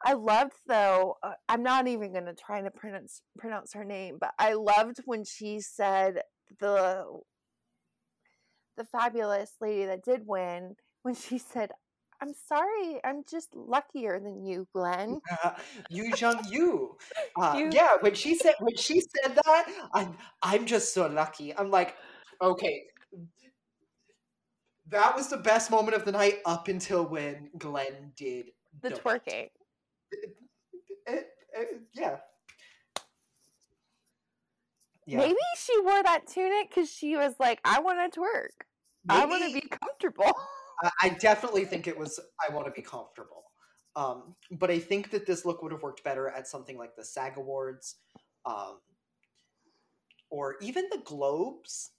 [0.04, 1.16] I loved though.
[1.22, 5.00] Uh, I'm not even going to try to pronounce pronounce her name, but I loved
[5.04, 6.22] when she said
[6.60, 7.04] the
[8.76, 11.70] the fabulous lady that did win when she said,
[12.20, 15.20] I'm sorry, I'm just luckier than you, Glenn.
[15.44, 15.52] Uh,
[15.90, 16.96] Yu Jung Yu.
[17.36, 17.70] Uh, you.
[17.72, 21.56] Yeah, when she said when she said that, I'm I'm just so lucky.
[21.56, 21.96] I'm like,
[22.42, 22.84] okay,
[24.88, 28.50] That was the best moment of the night up until when Glenn did
[28.82, 29.48] the twerking.
[30.10, 30.36] It,
[31.06, 32.18] it, it, yeah.
[35.06, 35.18] Yeah.
[35.18, 38.66] Maybe she wore that tunic because she was like, I want to twerk.
[39.04, 40.32] Maybe, I want to be comfortable.
[41.00, 43.44] I, definitely think it was, I want to be comfortable.
[43.94, 47.04] Um, but I think that this look would have worked better at something like the
[47.04, 47.96] SAG Awards
[48.46, 48.78] um,
[50.30, 51.90] or even the Globes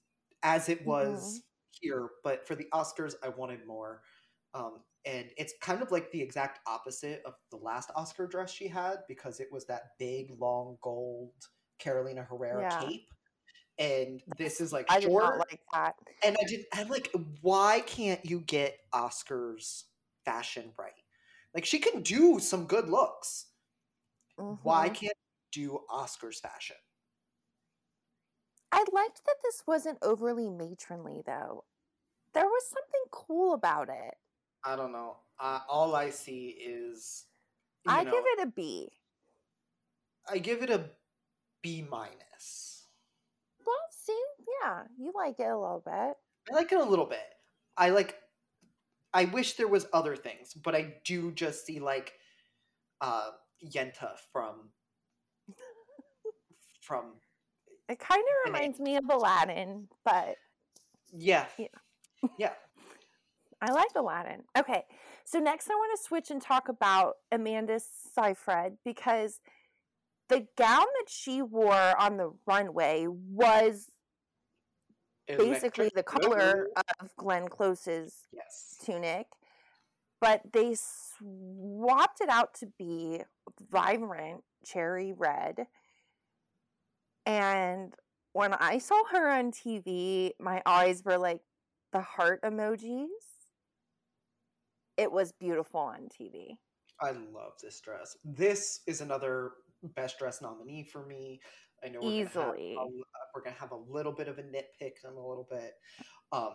[0.41, 1.39] as it was mm-hmm.
[1.81, 2.09] here.
[2.23, 4.01] But for the Oscars, I wanted more.
[4.53, 8.67] Um, and it's kind of like the exact opposite of the last Oscar dress she
[8.67, 11.33] had because it was that big, long gold
[11.79, 12.81] Carolina Herrera yeah.
[12.81, 13.07] cape.
[13.79, 15.23] And this is like I short.
[15.23, 15.95] did not like that.
[16.23, 16.67] And I didn't.
[16.73, 19.83] I'm like, why can't you get Oscars
[20.25, 20.91] fashion right?
[21.55, 23.47] Like she can do some good looks.
[24.39, 24.55] Mm-hmm.
[24.63, 25.13] Why can't
[25.51, 26.75] do Oscars fashion?
[28.71, 31.63] I liked that this wasn't overly matronly, though.
[32.33, 34.15] There was something cool about it.
[34.65, 35.17] I don't know.
[35.39, 37.25] Uh, all I see is.
[37.85, 38.89] I know, give it a B.
[40.27, 40.89] I give it a
[41.63, 42.85] B minus.
[43.65, 44.21] Well, see,
[44.61, 46.15] yeah, you like it a little bit.
[46.51, 47.25] I like it a little bit.
[47.75, 48.15] I like.
[49.15, 52.13] I wish there was other things, but I do just see like,
[53.01, 53.29] uh,
[53.65, 54.69] Yenta from
[56.81, 57.13] from
[57.89, 60.35] it kind of reminds me of Aladdin, but
[61.11, 61.67] yeah, yeah,
[62.39, 62.53] yeah.
[63.61, 64.43] I like Aladdin.
[64.57, 64.83] Okay,
[65.25, 69.39] so next I want to switch and talk about Amanda Seyfried because
[70.29, 73.91] the gown that she wore on the runway was
[75.27, 76.67] basically the color
[76.99, 78.77] of Glenn Close's yes.
[78.83, 79.27] tunic,
[80.19, 83.21] but they swapped it out to be
[83.71, 85.67] vibrant cherry red
[87.25, 87.93] and
[88.33, 91.41] when I saw her on TV, my eyes were like
[91.91, 93.07] the heart emojis.
[94.97, 96.57] It was beautiful on TV.
[97.01, 98.17] I love this dress.
[98.23, 99.51] This is another
[99.89, 101.39] best dress nominee for me.
[101.83, 103.03] I know we're easily gonna a,
[103.35, 105.73] we're gonna have a little bit of a nitpick in a little bit.
[106.31, 106.53] Um,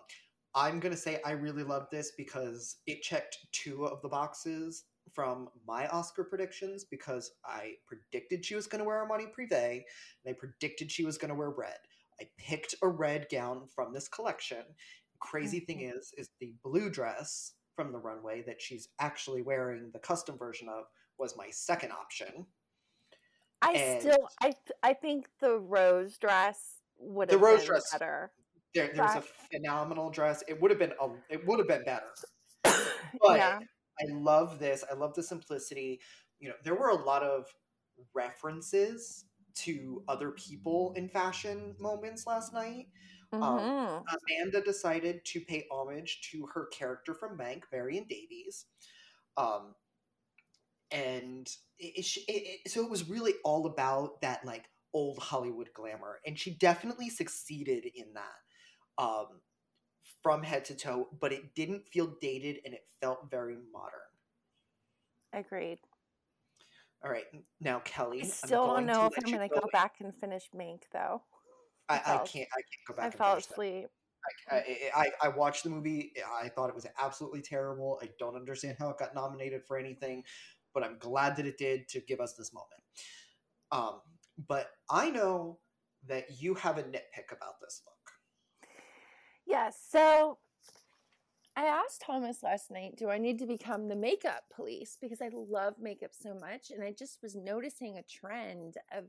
[0.54, 5.48] I'm gonna say I really love this because it checked two of the boxes from
[5.66, 9.82] my Oscar predictions because I predicted she was going to wear Armani Privé
[10.24, 11.78] and I predicted she was going to wear red.
[12.20, 14.64] I picked a red gown from this collection.
[15.20, 15.98] Crazy thing mm-hmm.
[15.98, 20.68] is, is the blue dress from the runway that she's actually wearing the custom version
[20.68, 20.84] of
[21.18, 22.46] was my second option.
[23.62, 28.30] I and still, I, I think the rose dress would have the rose dress better.
[28.74, 30.44] There, there was a phenomenal dress.
[30.46, 32.06] It would have been a, it would have been better.
[33.22, 33.58] But yeah.
[34.00, 34.84] I love this.
[34.90, 36.00] I love the simplicity.
[36.40, 37.46] You know, there were a lot of
[38.14, 39.24] references
[39.56, 42.88] to other people in fashion moments last night.
[43.32, 43.96] Um, mm-hmm.
[43.96, 48.66] Um, Amanda decided to pay homage to her character from Mank, Marion Davies.
[49.36, 49.74] Um,
[50.90, 51.48] and
[51.78, 56.38] it, it, it, so it was really all about that like old Hollywood glamour, and
[56.38, 59.02] she definitely succeeded in that.
[59.02, 59.26] Um,
[60.22, 64.00] from head to toe, but it didn't feel dated and it felt very modern.
[65.32, 65.78] Agreed.
[67.04, 67.24] All right,
[67.60, 68.22] now Kelly.
[68.22, 71.22] I still don't know if I'm going to go back and finish Mank though.
[71.88, 72.48] I, I, can't.
[72.52, 73.06] I can't go back.
[73.06, 73.86] I fell asleep.
[74.50, 76.12] I, I, I watched the movie.
[76.42, 77.98] I thought it was absolutely terrible.
[78.02, 80.24] I don't understand how it got nominated for anything,
[80.78, 82.82] but I'm glad that it did to give us this moment.
[83.72, 84.00] Um,
[84.46, 85.58] but I know
[86.06, 88.70] that you have a nitpick about this look.
[89.44, 89.76] Yes.
[89.90, 90.38] So
[91.56, 94.96] I asked Thomas last night, do I need to become the makeup police?
[95.00, 96.70] Because I love makeup so much.
[96.70, 99.06] And I just was noticing a trend of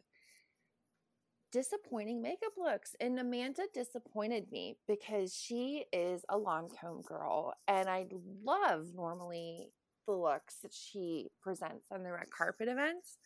[1.51, 2.95] disappointing makeup looks.
[2.99, 7.53] And Amanda disappointed me because she is a Lancome girl.
[7.67, 8.08] And I
[8.43, 9.71] love normally
[10.10, 13.17] the looks that she presents on the red carpet events.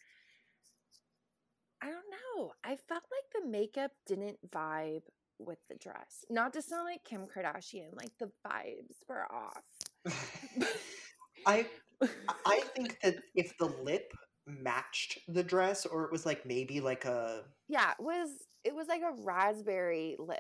[1.82, 1.96] I don't
[2.38, 2.52] know.
[2.64, 5.04] I felt like the makeup didn't vibe
[5.40, 6.26] with the dress.
[6.30, 9.64] Not to sound like Kim Kardashian, like the vibes were off.
[11.46, 11.66] I
[12.46, 14.12] I think that if the lip
[14.46, 18.30] matched the dress or it was like maybe like a Yeah, it was
[18.66, 20.40] it was like a raspberry lip.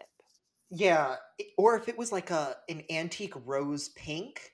[0.69, 1.15] Yeah,
[1.57, 4.52] or if it was like a an antique rose pink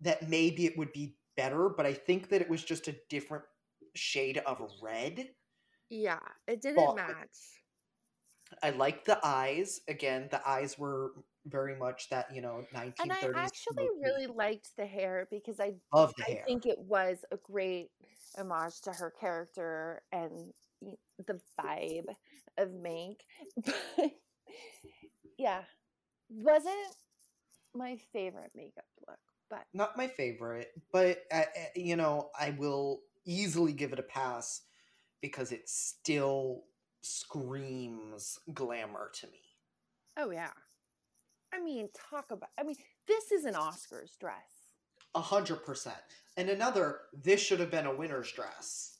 [0.00, 3.44] that maybe it would be better, but I think that it was just a different
[3.94, 5.28] shade of red.
[5.88, 7.62] Yeah, it didn't but, match.
[8.62, 9.80] I liked the eyes.
[9.88, 11.12] Again, the eyes were
[11.46, 12.94] very much that you know 1930s.
[13.02, 14.00] And I actually movie.
[14.02, 16.44] really liked the hair because I love the I hair.
[16.46, 17.88] think it was a great
[18.38, 20.52] homage to her character and
[21.26, 22.14] the vibe
[22.58, 23.20] of Mank.
[23.96, 24.12] But
[25.38, 25.62] yeah,
[26.28, 26.74] wasn't
[27.74, 29.18] my favorite makeup look,
[29.50, 31.42] but Not my favorite, but uh,
[31.74, 34.62] you know, I will easily give it a pass
[35.20, 36.62] because it still
[37.02, 39.40] screams glamour to me.
[40.16, 40.50] oh yeah.
[41.52, 42.50] I mean, talk about.
[42.58, 42.76] I mean,
[43.08, 44.74] this is an Oscars dress.
[45.16, 45.96] A hundred percent.
[46.36, 48.98] And another, this should have been a winner's dress.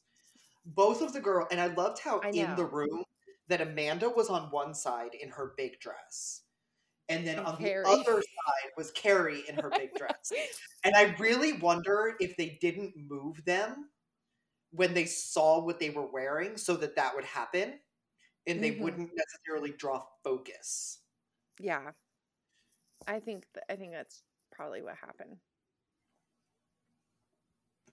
[0.66, 3.04] Both of the girl, and I loved how I in the room
[3.48, 6.42] that Amanda was on one side in her big dress,
[7.10, 7.84] and then And on Carey.
[7.84, 10.32] the other side was Carey in her big dress.
[10.84, 13.90] And I really wonder if they didn't move them
[14.72, 17.80] when they saw what they were wearing so that that would happen,
[18.46, 18.80] and they Mhm.
[18.80, 21.00] wouldn't necessarily draw focus.
[21.58, 21.92] yeah,
[23.06, 25.36] I think th- I think that's probably what happened.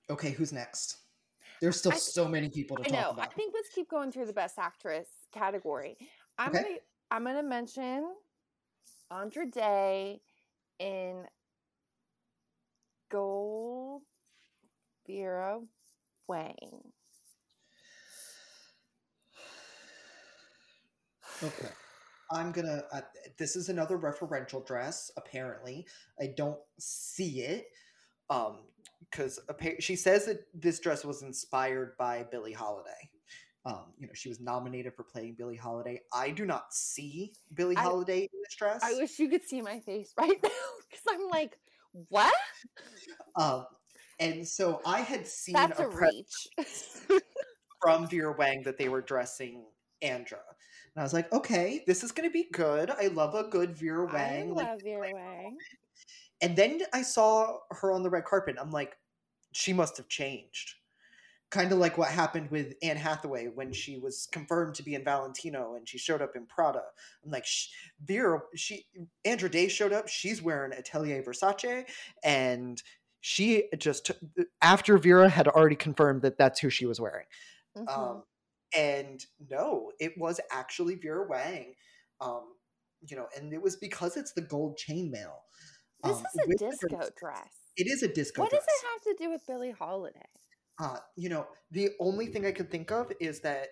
[0.09, 0.97] Okay, who's next?
[1.59, 3.21] There's still I- so many people to I talk know.
[3.23, 5.97] I think let's keep going through the best actress category.
[6.37, 6.63] I'm Okay.
[6.63, 6.77] gonna
[7.11, 8.15] I'm gonna mention
[9.11, 10.21] Andra Day
[10.79, 11.23] in
[13.09, 14.01] Gold
[15.07, 15.59] Vera
[16.27, 16.91] Wang.
[21.43, 21.69] Okay.
[22.31, 22.83] I'm gonna.
[22.91, 23.01] Uh,
[23.37, 25.11] this is another referential dress.
[25.17, 25.85] Apparently,
[26.19, 27.67] I don't see it.
[28.29, 28.63] Um,
[29.09, 29.39] because
[29.79, 33.09] she says that this dress was inspired by Billie Holiday.
[33.65, 36.01] Um, you know, she was nominated for playing Billie Holiday.
[36.13, 38.79] I do not see Billie I- Holiday in this dress.
[38.83, 40.49] I wish you could see my face right now
[40.89, 41.57] because I'm like,
[42.09, 42.33] what?
[43.35, 43.65] um,
[44.19, 46.47] and so I had seen That's a, a reach.
[47.81, 49.65] from Vera Wang that they were dressing
[50.01, 50.39] Andra.
[50.95, 52.89] And I was like, okay, this is going to be good.
[52.89, 54.55] I love a good Vera I Wang.
[54.55, 55.57] like, love Vera Wang.
[56.41, 58.55] And then I saw her on the red carpet.
[58.59, 58.95] I'm like,
[59.53, 60.75] she must have changed.
[61.49, 65.03] Kind of like what happened with Anne Hathaway when she was confirmed to be in
[65.03, 66.83] Valentino and she showed up in Prada.
[67.23, 67.69] I'm like, Sh-
[68.03, 68.85] Vera, she,
[69.23, 70.09] Andra Day showed up.
[70.09, 71.85] She's wearing Atelier Versace.
[72.23, 72.81] And
[73.21, 74.11] she just,
[74.61, 77.25] after Vera had already confirmed that that's who she was wearing.
[77.77, 77.97] Mhm.
[77.97, 78.23] Um,
[78.75, 81.73] and no, it was actually Vera Wang.
[82.19, 82.43] Um,
[83.07, 85.33] you know, and it was because it's the gold chainmail.
[86.03, 87.11] this um, is a disco dress.
[87.19, 87.53] dress.
[87.77, 88.43] It is a disco dress.
[88.43, 88.65] What dress.
[88.65, 90.19] does it have to do with Billie Holiday?
[90.79, 93.69] Uh, you know, the only thing I can think of is that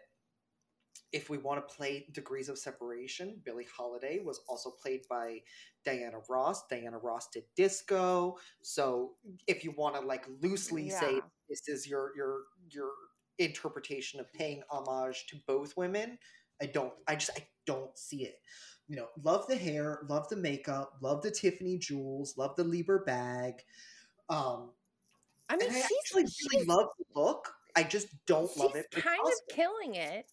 [1.11, 5.39] if we want to play degrees of separation, Billie Holiday was also played by
[5.85, 6.67] Diana Ross.
[6.67, 8.37] Diana Ross did disco.
[8.61, 9.13] So
[9.47, 12.39] if you want to like loosely say this is your your
[12.69, 12.89] your
[13.37, 16.17] interpretation of paying homage to both women,
[16.61, 18.35] I don't I just I don't see it.
[18.87, 23.03] You know, love the hair, love the makeup, love the Tiffany jewels, love the Leiber
[23.05, 23.53] bag.
[24.29, 24.71] Um,
[25.49, 27.53] I mean, and I she's actually really she's, love the look.
[27.75, 28.89] I just don't love it.
[28.91, 30.25] kind of killing it.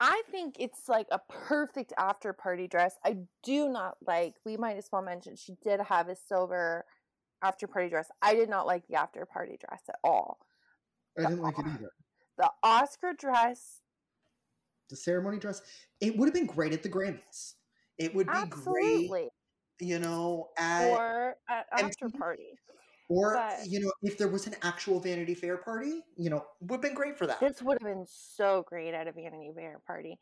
[0.00, 2.96] I think it's like a perfect after party dress.
[3.04, 4.34] I do not like.
[4.44, 6.84] We might as well mention she did have a silver
[7.42, 8.08] after party dress.
[8.20, 10.38] I did not like the after party dress at all.
[11.18, 11.90] I didn't like it either.
[12.38, 13.82] The Oscar dress,
[14.90, 15.62] The ceremony dress,
[16.00, 17.54] it would have been great at the Grammys.
[17.98, 19.30] It would be great,
[19.80, 22.58] you know, at or at after party.
[23.12, 26.76] Or but- you know, if there was an actual Vanity Fair party, you know, would
[26.76, 27.40] have been great for that.
[27.40, 30.18] This would have been so great at a Vanity Fair party.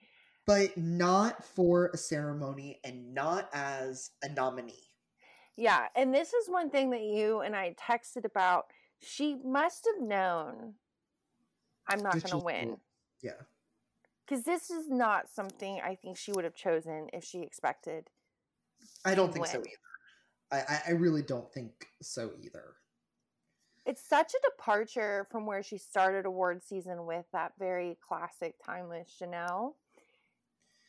[0.47, 4.88] But not for a ceremony and not as a nominee.
[5.57, 8.66] Yeah, and this is one thing that you and I texted about.
[8.99, 10.74] She must have known
[11.86, 12.76] I'm not going to win.
[13.22, 13.32] Yeah.
[14.26, 18.09] Because this is not something I think she would have chosen if she expected.
[19.05, 20.64] I don't think so either.
[20.68, 22.74] I, I really don't think so either.
[23.87, 29.09] It's such a departure from where she started award season with that very classic, timeless
[29.18, 29.76] Chanel.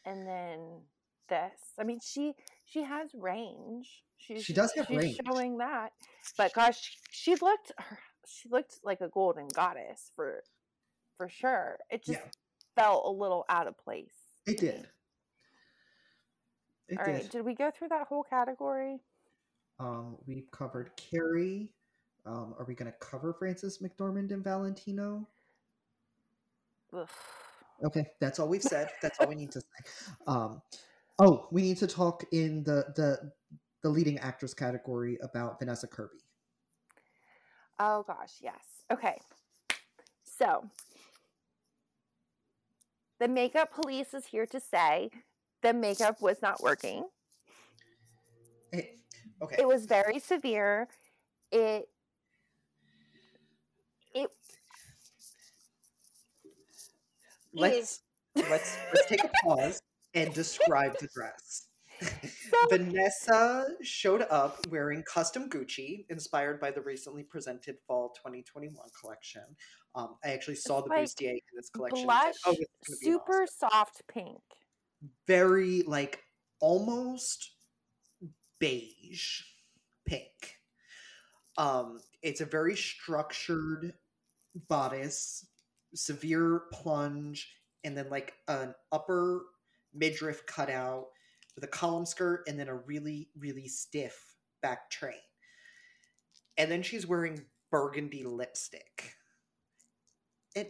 [0.05, 0.59] And then
[1.29, 1.73] this.
[1.79, 2.33] I mean, she
[2.65, 4.03] she has range.
[4.17, 5.19] She's, She does have she's range.
[5.25, 5.93] showing that.
[6.37, 7.71] But gosh, she looked
[8.27, 10.43] she looked like a golden goddess for
[11.15, 11.77] for sure.
[11.89, 12.29] It just Yeah.
[12.75, 14.13] felt a little out of place.
[14.45, 14.87] It did.
[16.89, 17.13] It All did.
[17.13, 18.99] right, did we go through that whole category?
[19.79, 21.69] Um, we've covered Carey.
[22.25, 25.27] Um, are we going to cover Frances McDormand and Valentino?
[26.93, 27.07] Ugh.
[27.83, 28.89] Okay, that's all we've said.
[29.01, 30.15] That's all we need to say.
[30.27, 30.61] Um,
[31.19, 33.31] oh, we need to talk in the the
[33.81, 36.19] the leading actress category about Vanessa Kirby.
[37.79, 38.63] Oh gosh, yes.
[38.91, 39.17] Okay.
[40.23, 40.69] So,
[43.19, 45.09] the makeup police is here to say
[45.63, 47.05] the makeup was not working.
[48.71, 48.97] Hey,
[49.41, 50.87] okay, It was very severe.
[51.51, 51.89] It
[54.13, 54.29] it
[57.53, 58.01] let's
[58.35, 59.81] let's let's take a pause
[60.13, 61.67] and describe the dress.
[62.69, 69.43] Vanessa showed up wearing custom Gucci, inspired by the recently presented Fall 2021 collection.
[69.93, 72.05] Um, I actually saw It's the like bustier in this collection.
[72.05, 74.41] blush, "Oh, this is gonna be super awesome." soft pink.
[75.27, 76.23] very like
[76.59, 77.51] almost
[78.59, 79.41] beige
[80.05, 80.57] pink.
[81.57, 83.93] Um, it's a very structured
[84.67, 85.45] bodice,
[85.93, 89.43] severe plunge, and then like an upper
[89.93, 91.07] midriff cutout
[91.55, 95.15] with a column skirt and then a really, really stiff back train.
[96.57, 99.13] And then she's wearing burgundy lipstick.
[100.55, 100.67] And,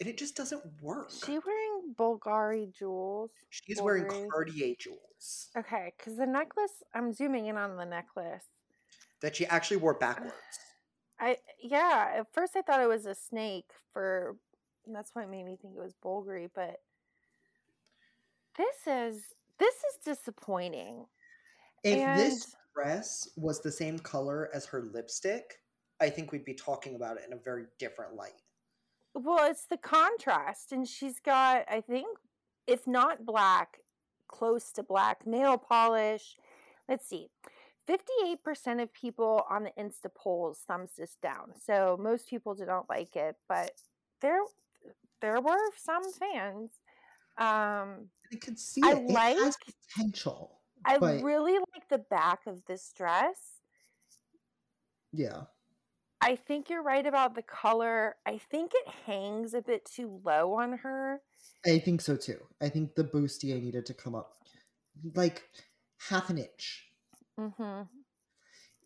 [0.00, 1.10] and it just doesn't work.
[1.24, 3.30] She wearing Bulgari jewels.
[3.50, 4.28] She's wearing Bulgari.
[4.30, 6.82] Cartier jewels Okay, because the necklace.
[6.94, 8.44] I'm zooming in on the necklace.
[9.22, 10.34] that she actually wore backwards.
[11.18, 12.14] I yeah.
[12.18, 14.36] At first, I thought it was a snake for.
[14.86, 16.76] and That's why it made me think it was Bulgari, but
[18.56, 19.22] this is
[19.58, 21.06] this is disappointing.
[21.84, 25.58] If And this dress was the same color as her lipstick,
[26.00, 28.42] I think we'd be talking about it in a very different light.
[29.14, 32.18] well, it's the contrast, and she's got I think,
[32.66, 33.78] if not black,
[34.28, 36.36] close to black nail polish.
[36.88, 37.28] Let's see.
[37.88, 41.52] 58% of people on the Insta polls thumbs this down.
[41.64, 43.70] So most people did not like it, but
[44.20, 44.38] there
[45.20, 46.70] there were some fans.
[47.38, 48.98] Um I could see I it.
[49.04, 49.56] it like- has
[49.94, 50.60] potential.
[50.84, 53.60] I but really like the back of this dress.
[55.12, 55.42] yeah.
[56.20, 58.16] I think you're right about the color.
[58.24, 61.20] I think it hangs a bit too low on her.
[61.66, 62.38] I think so too.
[62.60, 64.32] I think the bustier needed to come up
[65.14, 65.42] like
[66.08, 66.84] half an inch.
[67.38, 67.82] Hmm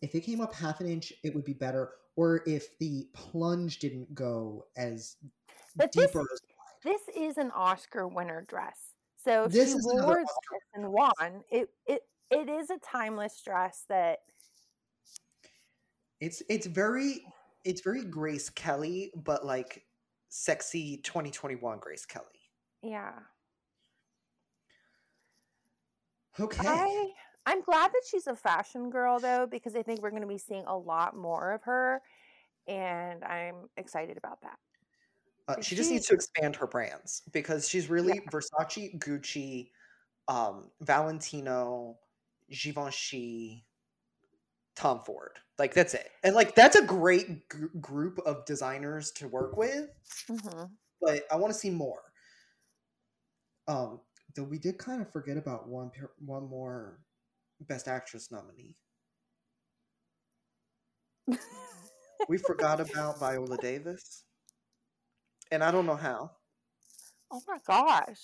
[0.01, 1.91] If it came up half an inch, it would be better.
[2.15, 5.15] Or if the plunge didn't go as
[5.75, 6.39] But this deeper as
[6.83, 8.95] this is an Oscar winner dress.
[9.23, 13.41] So if This she is wore this and won, it it it is a timeless
[13.43, 14.19] dress that
[16.19, 17.21] It's it's very
[17.63, 19.83] it's very Grace Kelly, but like
[20.29, 22.25] sexy 2021 Grace Kelly.
[22.81, 23.11] yeah.
[26.39, 26.67] okay.
[26.67, 27.11] I
[27.45, 30.37] I'm glad that she's a fashion girl though because I think we're going to be
[30.37, 32.01] seeing a lot more of her
[32.67, 34.57] and I'm excited about that.
[35.47, 39.69] Uh, Is she just needs to expand her brands because she's really Versace, Gucci,
[40.27, 41.97] um, Valentino,
[42.49, 43.65] Givenchy,
[44.75, 45.39] Tom Ford.
[45.57, 49.89] Like that's it, and like that's a great gr- group of designers to work with.
[50.27, 50.63] hmm
[51.01, 52.01] But I want to see more.
[53.67, 53.99] Um,
[54.35, 56.99] though we did kind of forget about one one more
[57.67, 58.75] Best Actress nominee.
[62.27, 64.23] We forgot about Viola Davis,
[65.51, 66.31] and I don't know how.
[67.31, 68.19] oh my gosh.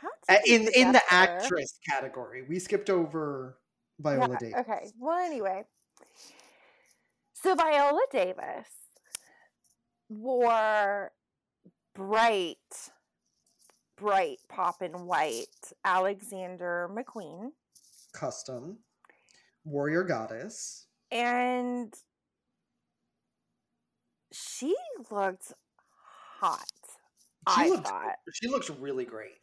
[0.00, 1.04] How did we In in the her?
[1.10, 3.58] actress category, we skipped over
[4.00, 4.54] Viola Yeah, Davis.
[4.60, 4.92] Okay.
[4.98, 5.64] Well, anyway.
[7.32, 8.68] So Viola Davis
[10.08, 11.12] wore
[11.94, 12.56] bright,
[13.96, 15.46] bright poppin' white
[15.84, 17.52] Alexander McQueen.
[18.16, 18.78] Custom
[19.64, 20.86] warrior goddess.
[21.10, 21.92] And
[24.32, 24.74] she
[25.10, 25.52] looked
[26.40, 26.64] hot.
[27.54, 28.16] She I looked thought.
[28.32, 29.34] she looks really great.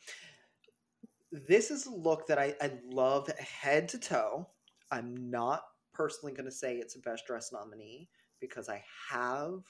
[1.32, 4.48] This is a look that I, I love head to toe.
[4.92, 5.64] I'm not
[5.94, 8.10] personally going to say it's a best dress nominee
[8.40, 9.62] because I have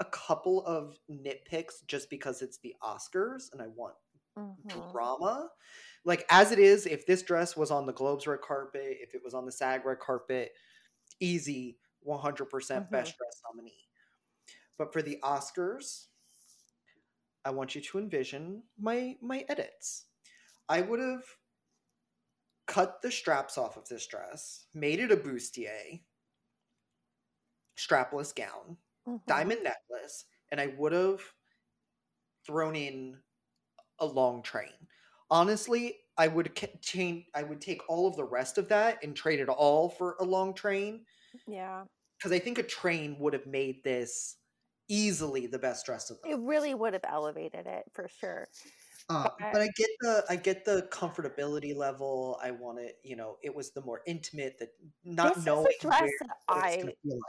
[0.00, 3.94] a couple of nitpicks just because it's the Oscars and I want
[4.36, 4.92] Mhm.
[4.92, 5.50] drama.
[6.04, 9.22] Like as it is, if this dress was on the Globes red carpet, if it
[9.24, 10.52] was on the SAG red carpet,
[11.20, 13.88] easy 100% best dress nominee.
[14.78, 16.08] But for the Oscars,
[17.44, 20.06] I want you to envision my my edits.
[20.68, 21.24] I would have
[22.66, 26.02] cut the straps off of this dress, made it a bustier,
[27.76, 29.22] strapless gown, Mhm.
[29.26, 31.34] diamond necklace, and I would have
[32.46, 33.22] thrown in
[34.02, 34.68] a long train.
[35.30, 37.24] Honestly, I would change.
[37.34, 40.24] I would take all of the rest of that and trade it all for a
[40.24, 41.06] long train
[41.46, 41.84] Yeah.
[42.18, 44.36] because I think a train would have made this
[44.88, 46.30] easily the best dress of them.
[46.32, 48.46] It really would have elevated it for sure.
[49.08, 52.38] Uh, but- but I get the I get the comfortability level.
[52.42, 52.98] I want it.
[53.02, 54.58] You know, it was the more intimate.
[54.58, 54.70] That
[55.04, 57.20] not this knowing is a dress that I like.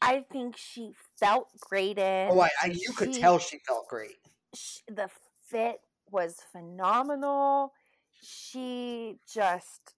[0.00, 2.28] I think she felt great in.
[2.30, 4.16] Oh, I, I you could she- tell she felt great.
[4.54, 5.08] sh- the
[5.44, 5.80] fit
[6.12, 7.72] was phenomenal.
[8.20, 9.94] She just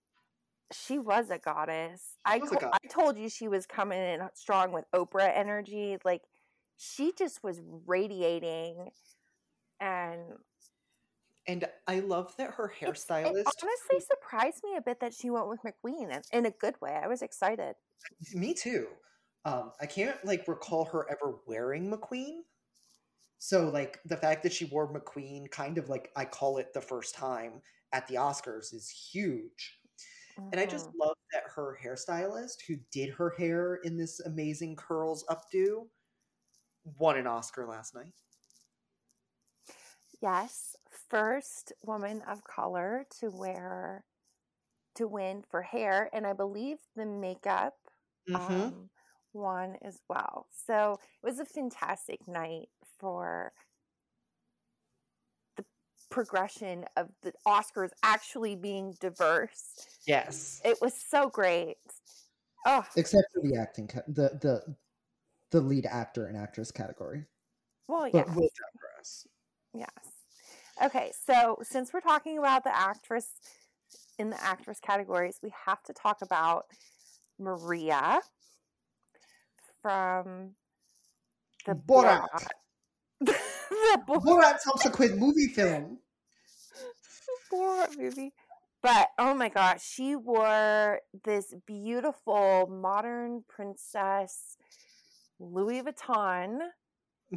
[0.73, 2.17] she was a goddess.
[2.25, 2.79] I was a co- goddess.
[2.85, 5.97] I told you she was coming in strong with Oprah energy.
[6.05, 6.23] Like
[6.77, 8.91] she just was radiating
[9.81, 10.21] and
[11.47, 15.31] And I love that her It's, it hairstylist, honestly surprised me a bit that she
[15.31, 16.99] went with McQueen and in a good way.
[17.03, 17.75] I was excited.
[18.35, 18.87] me too.
[19.45, 22.41] Um, I can't like recall her ever wearing McQueen.
[23.41, 26.83] So like the fact that she wore McQueen, kind of like I call it the
[26.83, 27.63] first time
[27.93, 29.81] at the Oscars, is huge.
[30.53, 34.77] And I just hmm love that her hairstylist, who did her hair in this amazing
[34.77, 35.91] curls updo,
[36.85, 38.15] won an Oscar last night.
[40.21, 44.05] Yes, first woman of color to wear
[44.97, 47.79] to win for hair, and I believe the makeup
[48.29, 48.71] Mm-hmm.
[48.73, 48.91] um,
[49.33, 50.49] won as well.
[50.53, 52.71] So it was a fantastic night
[53.01, 53.53] for
[55.57, 55.65] the
[56.11, 59.87] progression of the Oscars actually being diverse.
[60.07, 60.61] Yes.
[60.65, 61.77] It was so great.
[62.67, 64.77] Oh, except for the acting, ca- the the
[65.51, 67.25] the lead actor and actress category.
[67.89, 69.27] well, But yes, We'll digress.
[69.75, 70.85] yes.
[70.85, 73.29] Okay, so since we're talking about the actress
[74.19, 76.67] in the actress categories, we have to talk about
[77.39, 78.21] Maria
[79.83, 80.51] from
[81.67, 82.21] the Borat.
[82.23, 82.47] the Borat
[83.25, 85.99] Borat subsequent movie film.
[87.53, 88.33] Borat movie.
[88.83, 94.57] But oh my gosh, she wore this beautiful modern princess
[95.39, 96.59] Louis Vuitton.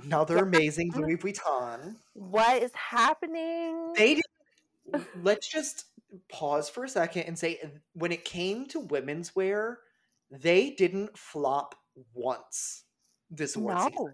[0.03, 0.91] Another amazing.
[0.95, 1.95] Louis Vuitton.
[2.13, 3.93] What is happening?
[3.95, 5.07] They didn't.
[5.21, 5.85] Let's just
[6.29, 7.59] pause for a second and say
[7.93, 9.79] when it came to women's wear,
[10.31, 11.75] they didn't flop
[12.13, 12.83] once
[13.29, 13.89] this award no.
[13.89, 14.13] season.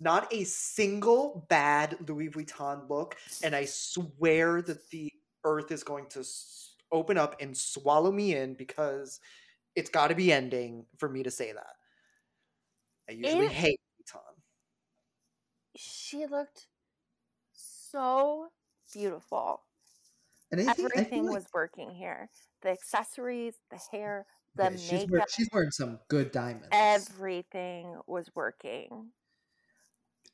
[0.00, 5.12] Not a single bad Louis Vuitton look, and I swear that the
[5.44, 6.24] earth is going to
[6.92, 9.20] open up and swallow me in because
[9.74, 11.74] it's got to be ending for me to say that.
[13.08, 14.34] I usually It- hate Vuitton.
[15.76, 16.66] She looked
[17.52, 18.48] so
[18.92, 19.62] beautiful.
[20.50, 22.30] And I think, I feel Everything like was working here.
[22.62, 26.68] The accessories, the hair, the yeah, she's, wearing, makeup, she's wearing some good diamonds.
[26.72, 29.10] everything was working.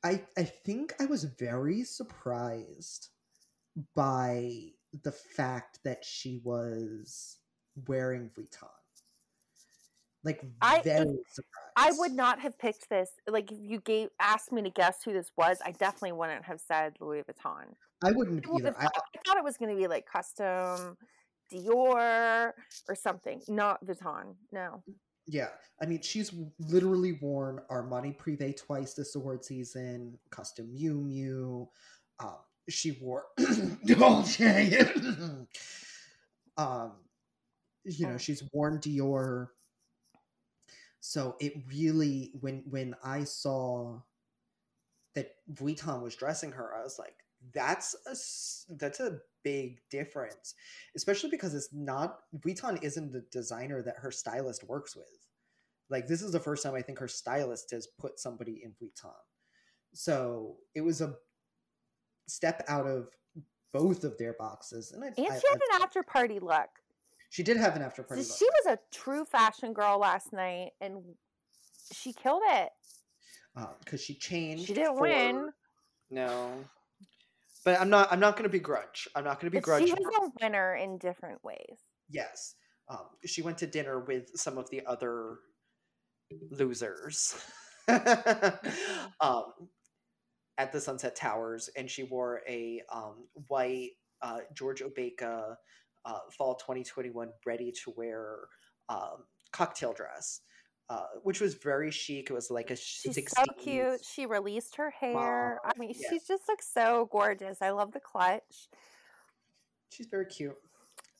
[0.03, 3.09] I I think I was very surprised
[3.95, 4.51] by
[5.03, 7.37] the fact that she was
[7.87, 8.69] wearing Vuitton.
[10.23, 11.71] Like I- very if- surprised.
[11.77, 13.09] I would not have picked this.
[13.27, 16.61] Like, if you gave asked me to guess who this was, I definitely wouldn't have
[16.61, 17.65] said Louis Vuitton.
[18.03, 18.71] I wouldn't I, either.
[18.71, 20.97] thought, I thought it was going to be like custom
[21.53, 22.53] Dior
[22.89, 24.35] or something, not Vuitton.
[24.51, 24.83] No.
[25.27, 25.49] Yeah,
[25.81, 31.67] I mean, she's literally worn Armani Privé twice this award season, custom Miu Miu.
[32.19, 32.37] Um,
[32.69, 33.25] she wore
[33.85, 34.79] Dolce.
[36.57, 36.91] um,
[37.85, 38.19] you know, Mm.
[38.19, 39.49] she's worn Dior.
[40.99, 44.01] So it really, when when I saw
[45.15, 48.15] that Vuitton was dressing her, I was like, that's a
[48.75, 50.55] that's a big difference,
[50.95, 55.05] especially because it's not Vuitton isn't the designer that her stylist works with.
[55.89, 59.13] Like this is the first time I think her stylist has put somebody in Vuitton.
[59.93, 61.15] So it was a
[62.27, 63.09] step out of
[63.71, 66.69] both of their boxes, and I, And I- she had I- an after party look.
[67.29, 68.23] she did have an after So party.
[68.23, 68.37] look.
[68.37, 71.03] she was a true fashion girl last night and
[71.91, 72.71] she killed it.
[73.55, 74.65] Uh, because she changed.
[74.65, 75.53] She didn't for- win.
[76.09, 76.65] No.
[77.65, 79.07] But I'm not I'm not gonna begrudge.
[79.15, 79.95] I'm not gonna But begrudge she her.
[79.99, 81.79] was a winner in different ways.
[82.09, 82.55] Yes.
[82.87, 85.39] Um, she went to dinner with some of the other
[86.51, 87.35] losers
[87.87, 89.45] um,
[90.59, 93.91] at the Sunset Towers, and she wore a um, white
[94.21, 95.55] uh, Georges Hobeika
[96.05, 98.37] uh, fall 2021 ready to wear
[98.89, 100.41] um, cocktail dress,
[100.89, 102.29] uh, which was very chic.
[102.29, 103.29] It was like a She's 60s.
[103.29, 104.05] so cute.
[104.05, 105.59] She released her hair.
[105.65, 106.09] I mean, yeah.
[106.09, 107.61] she just looks so gorgeous.
[107.61, 108.67] I love the clutch.
[109.91, 110.55] She's very cute.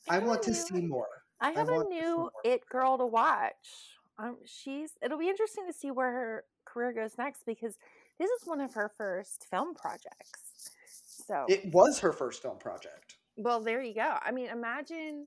[0.08, 1.08] I I want to new- see more.
[1.40, 3.96] I have a to see new it girl to watch.
[4.18, 4.92] Um, she's.
[5.02, 7.76] It'll be interesting to see where her career goes next because
[8.18, 10.70] this is one of her first film projects.
[11.26, 13.16] So, It was her first film project.
[13.36, 14.16] well, there you go.
[14.22, 15.26] I mean, imagine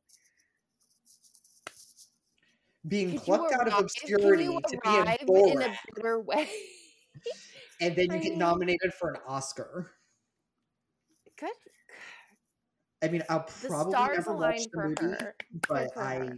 [2.87, 6.49] Being could plucked out of arrive- obscurity to be in arrive in a better way.
[7.81, 9.91] and then you get nominated for an Oscar.
[11.37, 11.51] Good.
[13.01, 15.35] I mean, I'll probably never watch the movie, her.
[15.67, 16.31] but I,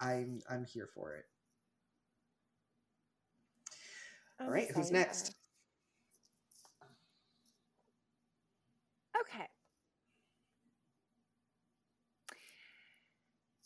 [0.00, 1.24] I'm I'm here for it.
[4.38, 5.34] I'm All right, who's next?
[6.82, 6.88] her.
[9.22, 9.46] Okay.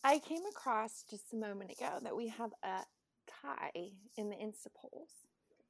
[0.05, 2.81] I came across just a moment ago that we have a
[3.43, 5.11] tie in the Insta polls.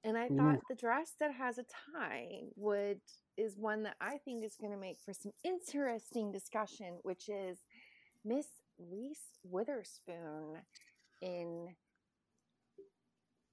[0.05, 0.37] And I Ooh.
[0.37, 1.65] thought the dress that has a
[1.95, 3.01] tie would
[3.37, 7.59] is one that I think is going to make for some interesting discussion, which is
[8.25, 8.47] Miss
[8.79, 10.59] Reese Witherspoon
[11.21, 11.69] in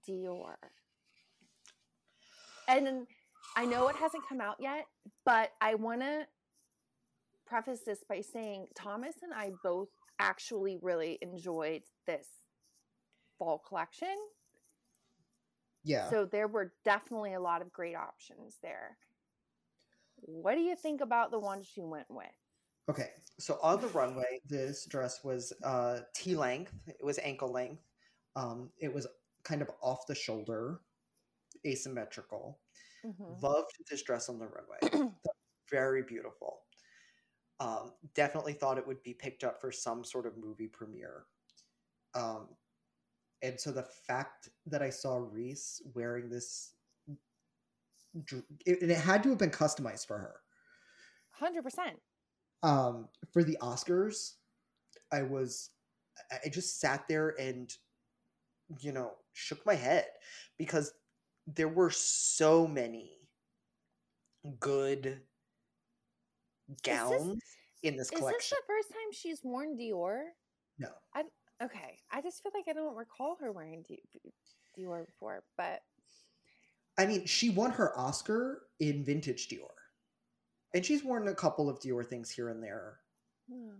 [0.07, 0.55] Dior.
[2.67, 3.07] And
[3.55, 4.86] I know it hasn't come out yet,
[5.23, 6.28] but I want to
[7.47, 9.89] preface this by saying Thomas and I both
[10.20, 12.28] actually really enjoyed this
[13.38, 14.16] fall collection.
[15.84, 16.09] Yeah.
[16.09, 18.97] So there were definitely a lot of great options there.
[20.18, 22.26] What do you think about the one she went with?
[22.89, 23.09] Okay,
[23.39, 26.74] so on the runway, this dress was uh, T length.
[26.88, 27.82] It was ankle length.
[28.36, 29.07] um, it was
[29.43, 30.82] kind of off the shoulder.
[31.66, 32.59] asymmetrical.
[33.03, 33.41] Mhm.
[33.41, 35.11] Loved this dress on the runway.
[35.72, 36.64] Very beautiful.
[37.60, 41.26] Um, definitely thought it would be picked up for some sort of movie premiere.
[42.14, 42.49] Um,
[43.41, 46.74] and so the fact that I saw Reese wearing this,
[48.66, 50.41] it, and it had to have been customized for her.
[51.41, 51.99] 100%.
[52.64, 54.34] Um, for the Oscars,
[55.12, 55.70] I was,
[56.32, 57.72] I- I just sat there and,
[58.80, 60.08] you know, shook my head
[60.58, 60.93] because
[61.45, 63.30] there were so many
[64.60, 65.22] good
[66.84, 67.41] gowns
[67.84, 70.22] in this Is this the first time she's worn Dior?
[70.80, 70.89] no.
[71.63, 71.99] Okay.
[72.11, 74.01] I just feel like I don't recall her wearing Di-
[74.78, 75.82] Dior before, but
[76.97, 79.70] I mean, she won her Oscar in vintage Dior.
[80.74, 82.97] And she's worn a couple of Dior things here and there,
[83.49, 83.76] hmm.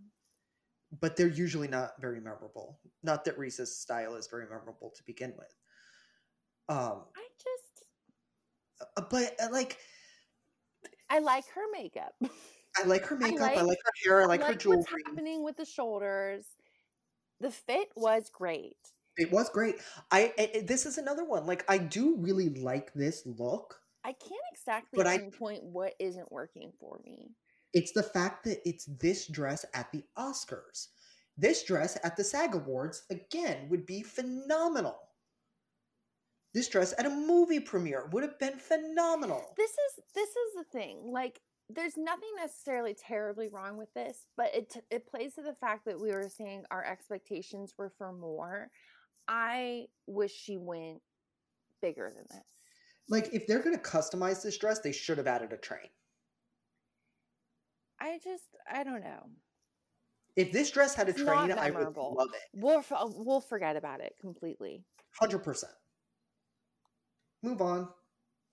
[1.01, 2.79] but they're usually not very memorable.
[3.03, 5.53] Not that Reese's style is very memorable to begin with.
[6.69, 7.75] Um, I just
[8.97, 9.77] uh, but uh, like,
[11.09, 12.13] I like her makeup.
[12.78, 13.41] I like her makeup.
[13.41, 14.21] I like- like, her hair.
[14.21, 14.78] I like, her jewelry.
[14.80, 16.45] what's happening with the shoulders.
[17.39, 18.78] The fit was great.
[19.17, 19.76] It was great.
[20.11, 21.45] I, I I- this is another one.
[21.45, 23.80] Like I do Really like this look.
[24.03, 27.32] I can't exactly But I- pinpoint what isn't working for me.
[27.73, 30.88] It's the fact that it's this dress at the Oscars.
[31.38, 34.97] This dress at the SAG Awards, again, would be phenomenal.
[36.53, 39.53] this dress at a movie premiere would have been phenomenal.
[39.57, 41.11] This is this is the thing.
[41.11, 45.55] Like there's nothing necessarily terribly wrong with this, but it t- it plays to the
[45.55, 48.70] fact that we were saying our expectations were for more.
[49.28, 51.01] I wish she went
[51.82, 52.45] bigger than this.
[53.09, 54.80] Like, if they're going to Customize this dress.
[54.80, 55.89] They should have added a train.
[57.99, 59.30] I just I don't know.
[60.36, 62.41] If this dress had a It's train, I would love it.
[62.53, 64.84] We'll f- we'll forget about it completely.
[65.20, 65.72] Hundred percent.
[67.41, 67.88] move on.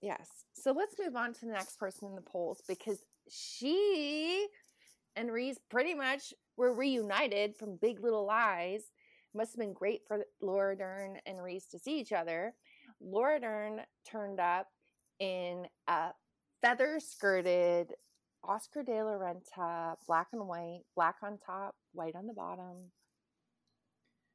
[0.03, 0.29] Yes.
[0.53, 2.99] So let's move on to the next person in the polls because
[3.31, 4.49] she
[5.15, 8.83] and Reese pretty much were reunited from Big Little Lies.
[9.35, 12.53] Must have been great for Laura Dern and Reese to see each other.
[13.01, 14.67] Laura Dern turned up
[15.21, 16.11] in a
[16.61, 17.95] feather skirted
[18.45, 22.91] Oscar de la Renta, black and white, black on top, white on the bottom,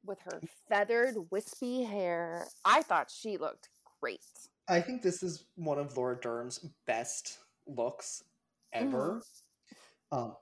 [0.04, 0.48] with her mm.
[0.68, 2.46] feathered, wispy hair.
[2.64, 3.68] I thought she looked
[4.00, 4.20] great.
[4.68, 8.24] I think this is one of Laura Dern's best looks
[8.72, 9.22] ever.
[10.12, 10.36] Um,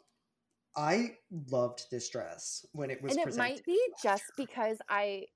[0.77, 1.17] I
[1.51, 3.51] loved this dress when it was and it presented.
[3.55, 5.27] might be just because I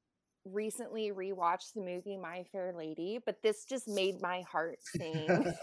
[0.44, 5.26] recently rewatched the movie My Fair Lady, but this just made my heart sing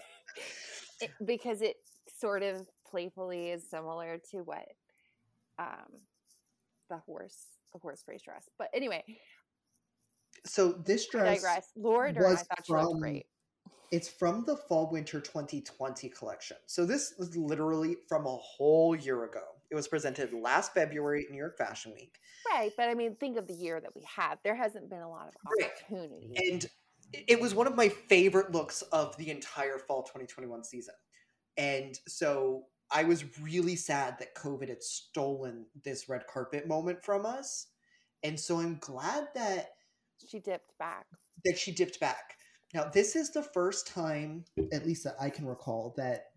[1.01, 1.75] it, because it
[2.19, 4.65] sort of playfully is similar to what
[5.59, 6.01] um
[6.89, 8.49] the horse the horse race dress.
[8.57, 9.03] But anyway,
[10.47, 11.71] so this I dress, digress.
[11.75, 13.25] I was thought she looked from- great.
[13.91, 15.61] it's from the fall winter 2020.
[15.61, 16.57] 2020 collection.
[16.65, 19.43] So this was literally from a whole year ago.
[19.69, 22.17] It was presented last February at New York Fashion Week.
[22.51, 24.39] Right, but I mean, think of the year that we had.
[24.43, 25.71] There hasn't been a lot of Right.
[25.71, 26.33] opportunity.
[26.51, 26.65] And
[27.27, 30.95] it was one of my favorite looks of the entire fall 2021 season.
[31.57, 37.25] And so I was really sad that COVID had stolen this red carpet moment from
[37.25, 37.67] us.
[38.23, 39.71] And so I'm glad that
[40.25, 41.05] She dipped back.
[41.45, 42.37] that she dipped back.
[42.73, 44.43] Now, this is the first time,
[44.73, 46.31] at least that I can recall, that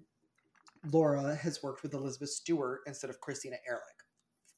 [0.92, 4.04] Laura has worked with Elizabeth Stewart instead of Christina Ehrlich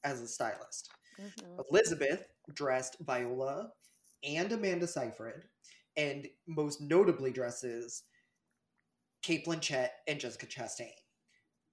[0.04, 0.90] as a stylist.
[1.18, 1.64] Mhm.
[1.70, 3.72] Elizabeth dressed Viola
[4.22, 5.48] and Amanda Seyfried.
[5.96, 8.04] and most notably dresses
[9.20, 10.94] Cate Blanchett and Jessica Chastain.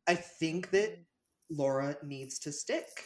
[0.07, 0.99] I think that
[1.49, 3.05] Laura needs to stick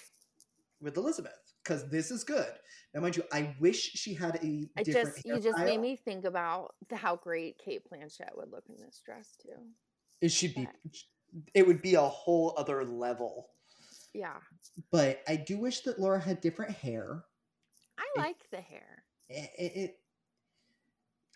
[0.81, 2.51] with Elizabeth because this is good.
[2.93, 5.65] Now, mind you, I wish she had a I different just you just hairstyle.
[5.65, 9.55] made me think about the, how great Cate Blanchett would look in this dress too.
[10.21, 10.67] It should be,
[11.53, 13.49] it would be a whole other level.
[14.13, 14.37] Yeah,
[14.91, 17.23] but I do wish that Laura had different hair.
[17.97, 19.03] I It- like the hair.
[19.29, 19.99] It, it,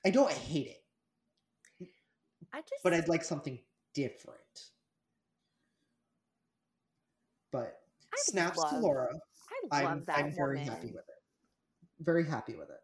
[0.05, 0.83] I don't hate it.
[1.81, 1.87] Mm,
[2.53, 3.57] I just but I'd like something
[3.95, 4.37] different.
[7.51, 7.79] But
[8.13, 9.07] I snaps love- to Laura.
[9.71, 10.67] I love I'm that I'm very woman.
[10.67, 12.03] happy with it.
[12.03, 12.79] Very happy with it.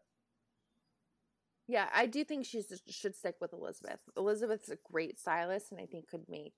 [1.68, 4.00] Yeah, I do think she should stick with Elizabeth.
[4.18, 6.54] Elizabeth's a great stylist, and I think could make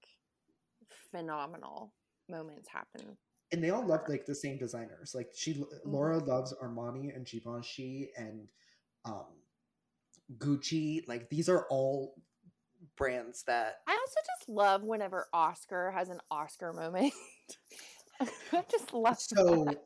[1.12, 1.94] phenomenal
[2.28, 3.18] moments happen.
[3.52, 5.14] And they all love like the same designers.
[5.14, 8.48] Like she Laura loves Armani and Givenchy and
[9.06, 9.26] um
[10.38, 11.08] Gucci.
[11.08, 12.16] Like these are all
[12.98, 17.14] Brands that I also just love whenever Oscar has an Oscar moment.
[18.54, 19.86] I just love so that.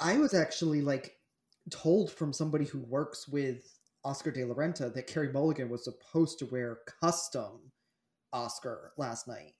[0.00, 1.16] I was actually like
[1.70, 6.38] told from somebody who works with Oscar de la Renta that Carey Mulligan was supposed
[6.40, 7.72] to wear custom
[8.32, 9.54] Oscar last night.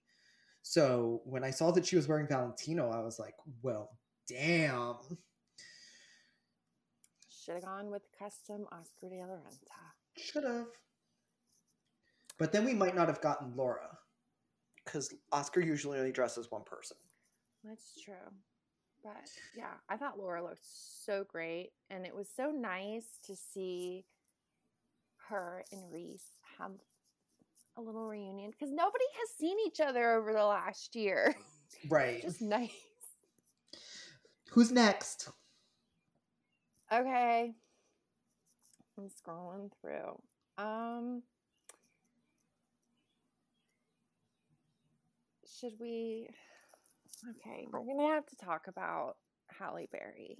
[0.62, 3.90] So when I saw that she was wearing Valentino, I was like, well,
[4.28, 4.96] damn.
[7.44, 9.92] Should have gone with custom Oscar de la Renta.
[10.16, 10.66] Should have.
[12.38, 13.98] But then we might not have gotten Laura.
[14.84, 16.96] because Oscar usually only dresses one person.
[17.64, 18.14] That's true.
[19.02, 20.64] But yeah, I thought Laura looked
[21.04, 21.70] so great.
[21.90, 24.04] And it was so nice to see
[25.28, 26.26] her and Reese
[26.58, 26.72] have
[27.76, 31.34] a little reunion because nobody has seen each other over the last year.
[31.88, 32.20] Right.
[32.20, 32.70] Just nice.
[34.50, 35.30] Who's next?
[36.92, 37.54] Okay.
[38.98, 40.20] I'm scrolling through.
[40.58, 41.22] Um
[45.58, 46.28] should we
[47.30, 49.16] Okay, we're gonna have to talk about
[49.58, 50.36] Halle Berry.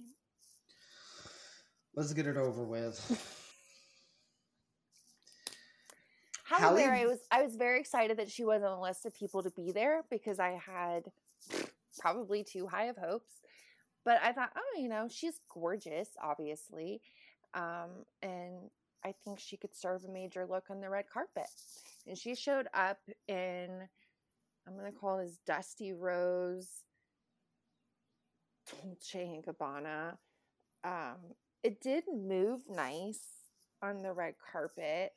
[1.95, 2.99] Let's get it over with.
[6.45, 9.15] Halle, Halle- Berry was I was very excited that she was on the list of
[9.15, 11.03] people to be there because I had
[11.99, 13.33] probably too high of hopes.
[14.05, 17.01] But I thought, oh, you know, she's gorgeous, obviously.
[17.53, 18.69] Um, and
[19.05, 21.47] I think she could serve a major look on the red carpet.
[22.05, 23.87] And she showed up in
[24.67, 26.69] I'm gonna call this Dusty Rose
[28.69, 30.17] Dolce and Gabbana.
[30.83, 31.17] Um,
[31.63, 33.21] it did move nice
[33.81, 35.11] on the red carpet,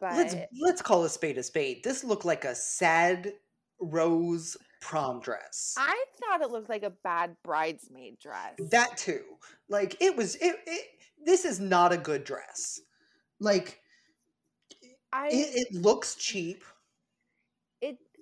[0.00, 1.82] but Let's let's call a spade a spade.
[1.82, 3.32] This looked like a sad
[3.80, 5.74] rose prom dress.
[5.78, 8.54] I thought it looked like a bad bridesmaid dress.
[8.70, 9.22] that too.
[9.68, 10.86] Like it was it, it
[11.24, 12.80] this is not a good dress.
[13.40, 13.80] like
[15.12, 16.64] I It, it looks cheap.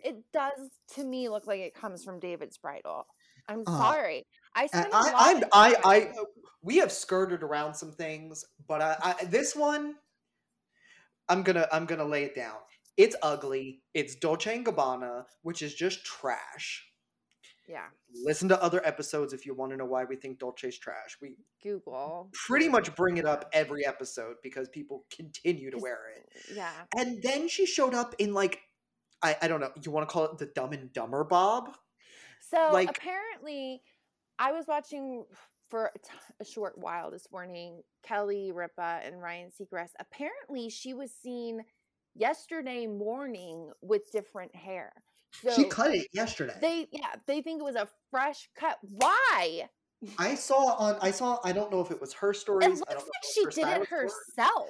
[0.05, 3.07] It does to me look like it comes from David's bridal.
[3.48, 4.26] I'm Uh, sorry.
[4.55, 6.14] I I, spent I, of I, I, time-
[6.62, 9.94] we have skirted around some things, but I, I, this one,
[11.28, 12.57] I'm gonna, I'm gonna lay it down.
[12.96, 13.82] It's ugly.
[13.94, 16.84] It's Dolce and Gabbana, which is just trash.
[17.66, 17.86] yeah,
[18.22, 21.16] Listen to other episodes if you want to know why we think Dolce's trash.
[21.22, 22.28] We Google.
[22.34, 26.28] pretty much bring it up every episode because people continue to wear it.
[26.55, 26.70] Yeah.
[26.98, 28.61] And then she showed up in like,
[29.22, 31.70] I, I don't know, you want to call it the Dumb and Dumber Bob?
[32.50, 33.82] So Like- apparently,
[34.38, 35.24] I was watching
[35.68, 36.10] for a, t-
[36.40, 37.82] a short while this morning.
[38.02, 39.90] Kelly Ripa and Ryan Seacrest.
[40.00, 41.62] Apparently, she was seen
[42.14, 44.92] yesterday morning with different hair.
[45.42, 46.54] So she cut it yesterday.
[46.60, 48.76] They yeah, they think it was a fresh cut.
[48.82, 49.68] Why?
[50.18, 52.80] I saw on, I saw, I don't know if it was her It stories.
[52.80, 54.68] looks I don't like she did it herself.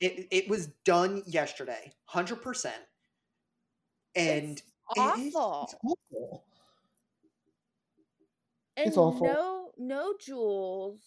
[0.00, 2.76] It it was done yesterday, hundred percent.
[4.16, 4.62] And
[4.96, 5.64] It is- Awful.
[5.64, 5.74] it's
[6.12, 6.44] awful.
[8.76, 9.26] and it's awful.
[9.26, 11.00] no no jewels.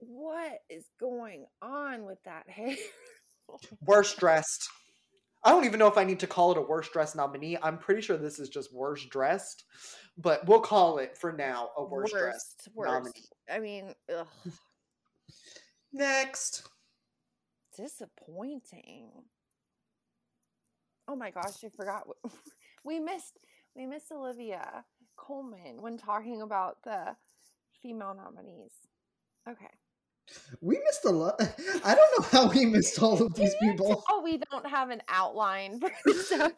[0.00, 2.74] What is going on with that hair?
[3.86, 4.68] worst dressed.
[5.44, 7.58] I don't even know if I need to call it a worst dressed nominee.
[7.62, 9.64] I'm pretty sure this is just worst dressed,
[10.16, 13.24] but we'll call it for now a worst, dressed worst, nominee.
[13.50, 14.26] I mean, ugh,
[15.92, 16.66] Next.
[17.76, 19.10] disappointing.
[21.06, 22.06] Oh my gosh, I forgot.
[22.86, 23.38] We missed
[23.74, 24.84] we missed Olivia
[25.16, 27.16] Colman when talking about the
[27.82, 28.72] female nominees.
[29.48, 29.70] Okay.
[30.60, 31.40] We missed a lot.
[31.84, 34.04] I don't know how we missed all of these people.
[34.10, 36.54] Oh, we don't have an outline for this episode.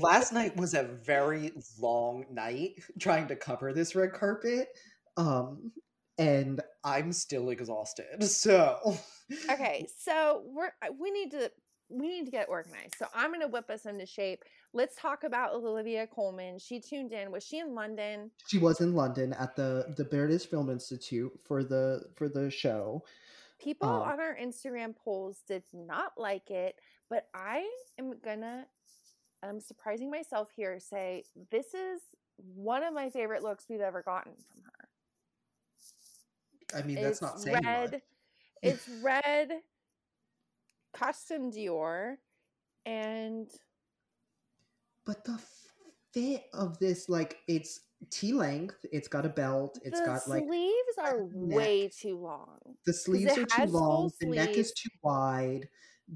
[0.00, 2.82] Last night was a very long night.
[2.98, 4.68] Trying to cover this red carpet.
[5.16, 5.70] Um
[6.18, 8.24] and I'm still exhausted.
[8.24, 8.96] So
[9.48, 11.50] okay, so we're we need to
[11.90, 12.94] we need to get organized.
[12.98, 14.44] So I'm gonna whip us into shape.
[14.72, 16.58] Let's talk about Olivia Colman.
[16.58, 17.30] She tuned in.
[17.32, 18.30] Was she in London?
[18.46, 23.02] she was in London at the the British Film Institute for the for the show.
[23.58, 26.76] People Uh, on our Instagram polls did not like it,
[27.10, 27.68] but I
[27.98, 28.66] am gonna
[29.42, 32.00] I'm surprising myself here say this is
[32.54, 34.88] one of my favorite looks we've ever gotten from her.
[36.78, 37.92] I mean, that's not saying red.
[37.92, 38.02] much.
[38.62, 39.50] It's red
[40.92, 42.16] custom Dior,
[42.86, 43.48] and
[45.04, 45.40] But the
[46.12, 47.80] fit of this, like, it's
[48.10, 48.86] T length.
[48.92, 49.78] It's got a belt.
[49.82, 52.58] It's the got like sleeves are way too long.
[52.86, 54.10] the sleeves are too long.
[54.20, 55.68] The neck is too wide.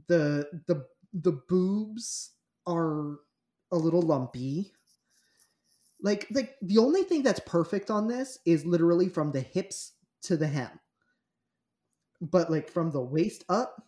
[0.09, 2.33] The the the boobs
[2.67, 3.17] are
[3.71, 4.73] a little lumpy.
[6.01, 10.37] Like like the only thing that's perfect on this is literally from the hips to
[10.39, 10.81] the hem.
[12.21, 13.83] But like from the waist up,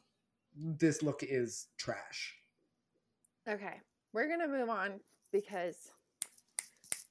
[0.56, 2.34] this look is trash.
[3.48, 3.80] Okay,
[4.12, 5.00] we're gonna move on
[5.32, 5.90] because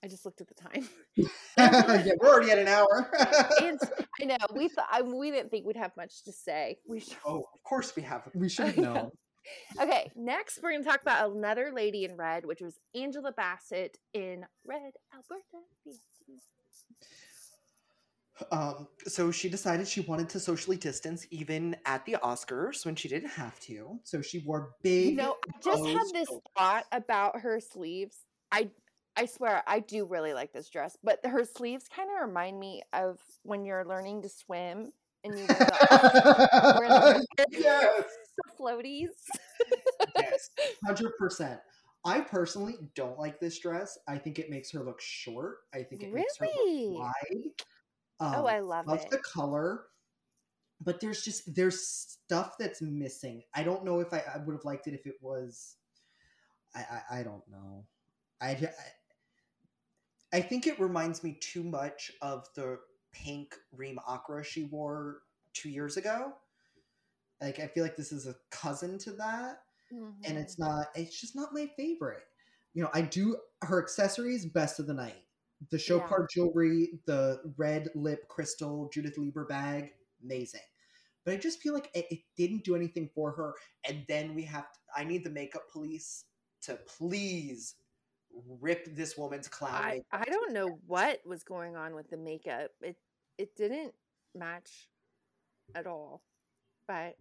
[0.03, 0.87] I just looked at the time.
[1.57, 3.11] yeah, we're already at an hour.
[3.19, 6.77] I know we thought I, we didn't think we'd have much to say.
[6.87, 7.17] We should.
[7.25, 8.29] Oh, of course we have.
[8.33, 9.11] we should know.
[9.79, 14.45] Okay, next we're gonna talk about another lady in red, which was Angela Bassett in
[14.65, 15.65] Red, Alberta.
[18.51, 23.07] Um, so she decided she wanted to socially distance even at the Oscars when she
[23.07, 23.99] didn't have to.
[24.03, 25.11] So she wore big.
[25.11, 28.17] You know, I just had this over- thought about her sleeves.
[28.51, 28.69] I
[29.17, 32.81] I swear I do really like this dress, but her sleeves kind of remind me
[32.91, 34.91] of when you're learning to swim
[35.23, 38.03] and you wear the, yes.
[38.59, 39.07] floaties.
[40.17, 40.49] yes,
[40.85, 41.59] hundred percent.
[42.03, 43.97] I personally don't like this dress.
[44.07, 45.59] I think it makes her look short.
[45.73, 46.89] I think it makes her Really?
[46.89, 47.51] look wide.
[48.19, 48.89] Um, oh, I love it.
[48.89, 49.11] Love it.
[49.11, 49.85] the color,
[50.81, 53.43] but there's just there's stuff that's missing.
[53.53, 55.75] I don't know if I, I would have liked it if it was.
[56.75, 57.85] I I, I don't know.
[58.41, 58.69] I, I
[60.33, 62.79] I think it reminds me too much of the
[63.13, 65.21] pink Reem Acra she wore
[65.53, 66.33] two years ago.
[67.41, 69.59] Like I feel like this is a cousin to that
[70.25, 70.41] and Mhm.
[70.41, 72.23] it's not it's just not my favorite
[72.73, 75.23] you know i do her accessories best of the night
[75.71, 76.07] the show Yeah.
[76.07, 79.91] card jewelry the red lip crystal Judith Leiber bag
[80.23, 80.61] amazing
[81.23, 83.53] but i just feel like it, it didn't do anything for her
[83.87, 86.25] and then we have to, i need the makeup police
[86.61, 87.75] to please
[88.59, 92.71] rip this woman's clown I, I don't know what was going on with the makeup.
[92.81, 92.97] It
[93.37, 93.93] it didn't
[94.33, 94.89] match
[95.73, 96.21] at all.
[96.87, 97.15] But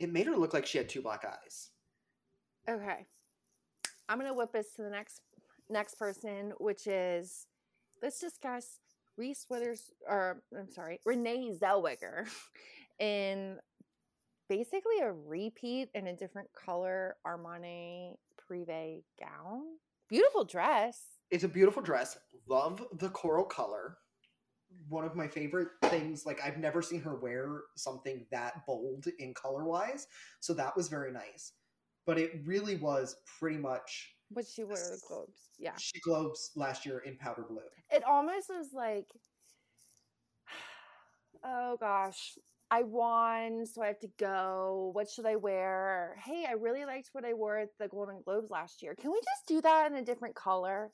[0.00, 1.70] It made her look like she had two black eyes.
[2.68, 3.06] okay.
[4.08, 5.20] I'm gonna whip us to the next
[5.70, 7.46] next person, which is
[8.02, 8.78] let's discuss
[9.16, 12.26] Reese Withers or I'm sorry, Renee Zellweger
[12.98, 13.58] in
[14.48, 18.14] basically a repeat in a different color Armani
[18.50, 19.62] Privé gown.
[20.08, 21.02] Beautiful dress.
[21.30, 22.16] It's a beautiful dress.
[22.48, 23.98] Love the coral color.
[24.88, 29.32] one of my favorite things like i've never seen her wear something that bold in
[29.34, 30.06] color wise
[30.40, 31.52] so that was very nice
[32.06, 35.50] but it really was pretty much What she wore the Globes.
[35.58, 35.76] Yeah.
[35.78, 37.58] she globes last year in powder blue.
[37.90, 39.06] It almost was like
[41.44, 42.38] oh gosh
[42.70, 44.90] i won so i have to go.
[44.92, 46.16] What should i wear?
[46.24, 48.94] Hey i really liked what i wore at the golden globes last year.
[48.94, 50.92] Can we just do that in a different color?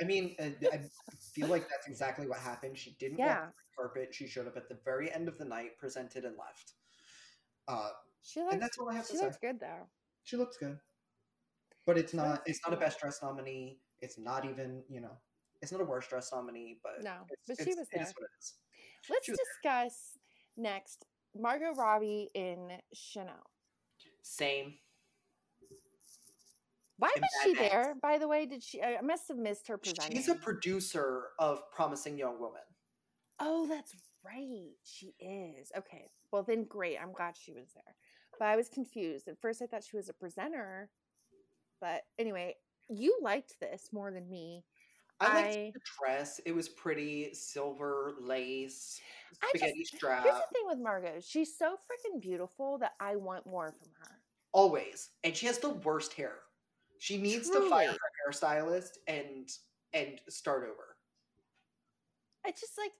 [0.00, 0.80] I mean uh, i
[1.34, 2.78] feel like that's exactly what happened.
[2.78, 3.40] She didn't yeah.
[3.40, 4.14] walk the carpet.
[4.14, 6.72] She showed up at the very end of the night presented and left.
[7.68, 7.90] Uh
[8.22, 9.24] she looks and that's all i have to she say.
[9.24, 9.88] looks good though
[10.24, 10.78] she looks good
[11.86, 15.16] but it's not it's not a best dress nominee it's not even you know
[15.60, 18.06] it's not a worst dress nominee but No, it's, but she it's- was it is
[18.08, 18.14] there.
[18.18, 18.54] what it is
[19.10, 20.18] let's She was discuss
[20.56, 21.04] next
[21.36, 23.50] margot robbie in chanel
[24.22, 24.74] Same.
[26.98, 29.78] why was she there by the way did she i I must have missed her
[29.78, 32.60] presenting She's a producer of Promising Young Woman.
[33.40, 33.92] Oh, that's
[34.24, 34.70] right.
[34.84, 35.72] She is.
[35.76, 36.10] Okay.
[36.30, 36.96] Well, then great.
[37.02, 37.96] I'm glad she was there.
[38.42, 39.28] But I was confused.
[39.28, 40.90] At first, I thought she was a presenter.
[41.80, 42.56] But anyway,
[42.88, 44.64] you liked this more than me.
[45.20, 46.40] I liked I- the dress.
[46.40, 49.00] It was pretty silver lace,
[49.40, 50.24] I just- spaghetti strap.
[50.24, 51.20] Here's the thing with Margot.
[51.20, 54.20] She's so freaking beautiful that I want more from her.
[54.50, 55.10] Always.
[55.22, 56.40] And she has the worst hair.
[56.98, 59.48] She needs to fire her hairstylist and
[59.92, 60.96] and start over.
[62.44, 62.90] I just like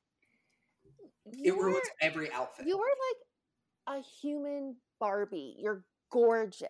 [1.32, 2.64] It ruins every outfit.
[2.68, 5.56] you're like a human Barbie.
[5.58, 5.82] You're
[6.12, 6.68] gorgeous.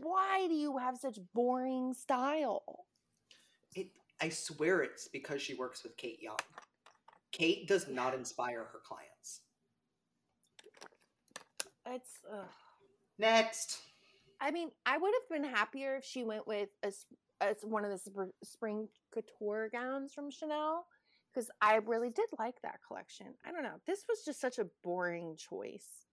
[0.00, 2.86] Why do you have such boring style?
[3.74, 3.88] It,
[4.18, 6.38] I swear it's because she works with Kate Young.
[7.30, 9.42] Kate does not inspire her clients.
[11.84, 12.46] It's ugh.
[13.18, 13.80] Next.
[14.40, 16.90] I mean, I would have been happier if she went with a,
[17.42, 20.86] a one of the spr- spring couture gowns from Chanel
[21.32, 23.26] because I really did like that collection.
[23.46, 23.80] I don't know.
[23.86, 26.06] This was just such a boring choice.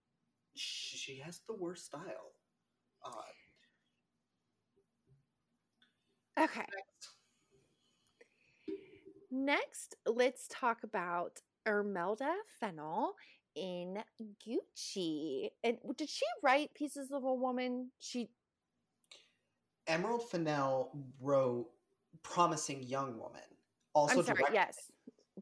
[0.56, 2.34] She, has the worst style.
[3.04, 3.12] Uh,
[6.38, 6.66] Okay.
[6.76, 7.10] next.
[9.32, 12.22] Next, let's talk about Emerald
[12.60, 13.16] Fennell
[13.56, 14.04] in
[14.46, 15.50] Gucci.
[15.64, 17.92] And did she write Pieces of a Woman?
[18.00, 18.30] She
[19.88, 20.92] Emerald Fennell
[21.22, 21.68] wrote
[22.24, 23.42] Promising Young Woman.
[23.94, 24.92] Also I'm sorry, directed yes.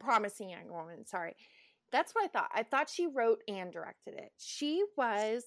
[0.03, 1.35] Promising Young Woman, sorry.
[1.91, 2.49] That's what I thought.
[2.53, 4.31] I thought she wrote and directed it.
[4.37, 5.43] She was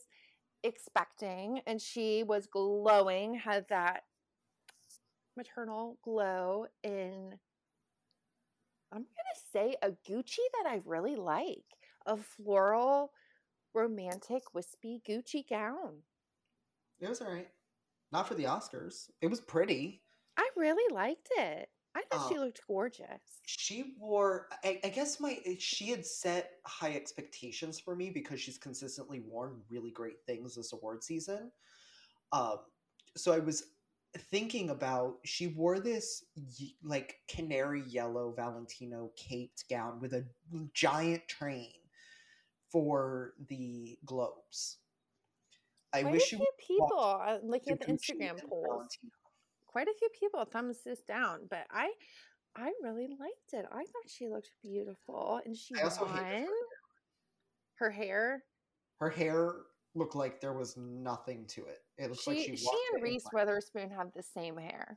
[0.62, 4.02] expecting and she was glowing, had that
[5.36, 7.34] maternal glow in
[8.92, 11.64] I'm going to say a Gucci that I really like.
[12.07, 13.11] A floral
[13.74, 16.02] romantic wispy Gucci gown.
[17.00, 17.48] It was all right.
[18.12, 19.11] Not for the Oscars.
[19.20, 20.02] It was pretty.
[20.36, 21.68] I really liked it.
[21.97, 22.42] I thought she Oh.
[22.42, 23.40] looked gorgeous.
[23.47, 24.49] She wore.
[24.62, 29.62] I, I guess my she had set high expectations for me because she's consistently worn
[29.70, 31.51] really great things this award season.
[32.32, 32.59] Um,
[33.16, 33.64] so I was
[34.30, 36.24] thinking about she wore this
[36.82, 40.24] like canary yellow Valentino caped gown with a
[40.74, 41.72] giant train
[42.70, 44.78] for the Globes.
[45.92, 49.12] I Quite wish a she few people, looking at the Instagram polls, Valentino.
[49.77, 51.91] Quite a few people thumbs this down, but I
[52.57, 53.66] I really liked it.
[53.70, 56.47] I thought she looked beautiful and she I also her
[57.74, 58.43] Her hair.
[59.01, 59.53] Her hair
[59.95, 61.81] looked like there was nothing to it.
[61.99, 63.27] It looked She like she, she, and Reese.
[63.35, 64.97] Witherspoon have the same hair.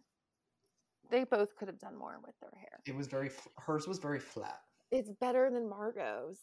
[1.11, 2.79] They both could have done more with their hair.
[2.85, 3.31] It was very.
[3.57, 4.61] Hers was very flat.
[4.91, 6.39] It's better than Margot's.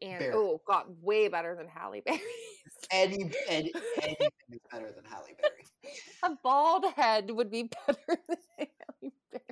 [0.00, 0.34] And Very.
[0.34, 2.20] oh, got way better than Halle Berry's.
[2.90, 5.92] Any, any anything is better than Halle Berry.
[6.22, 9.42] A bald head would be better than Halle Berry.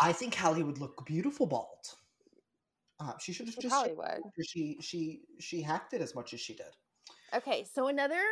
[0.00, 1.94] I think Halle would look beautiful bald.
[3.00, 3.72] Uh, she should have just.
[3.72, 4.22] probably would.
[4.44, 6.66] She she she hacked it as much as she did.
[7.34, 8.22] Okay, so another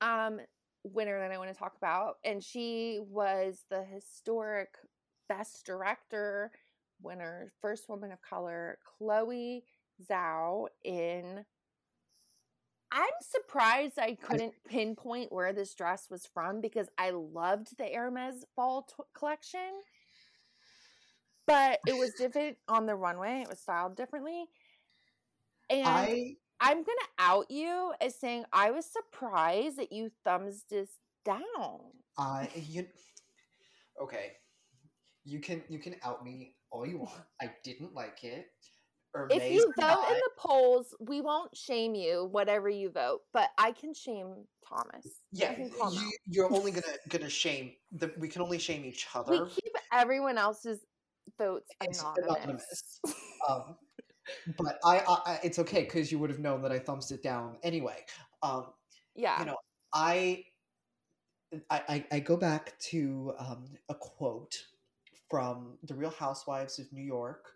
[0.00, 0.40] um
[0.84, 4.68] winner that I want to talk about, and she was the historic
[5.28, 6.52] best director
[7.02, 9.64] winner, first woman of color, Chloe
[10.08, 11.44] Zhao in
[12.92, 18.44] I'm surprised I couldn't pinpoint where this dress was from because I loved the Hermes
[18.54, 19.82] fall t- collection.
[21.46, 23.42] But it was different on the runway.
[23.42, 24.46] It was styled differently.
[25.70, 30.88] And I I'm gonna out you as saying I was surprised that you thumbs this
[31.24, 31.80] down.
[32.18, 32.86] I you.
[34.00, 34.32] Okay,
[35.24, 37.22] you can you can out me all you want.
[37.40, 38.46] I didn't like it.
[39.30, 43.72] If you vote in the polls, we won't shame you, whatever you vote, but I
[43.72, 45.06] can shame Thomas.
[45.32, 48.12] Yeah, can call him you, you're only gonna gonna shame the.
[48.18, 49.44] We can only shame each other.
[49.44, 50.80] We keep everyone else's
[51.38, 52.36] votes It's anonymous.
[52.36, 53.00] anonymous.
[53.48, 53.76] um,
[54.58, 57.22] but I, I, I it's okay because you would have known that I thumbs it
[57.22, 58.04] down anyway.
[58.42, 58.66] Um,
[59.14, 59.38] Yeah.
[59.40, 59.56] you know,
[59.92, 60.44] I,
[61.70, 64.56] I, I, I go back to um, a quote
[65.30, 67.55] from The Real Housewives of New York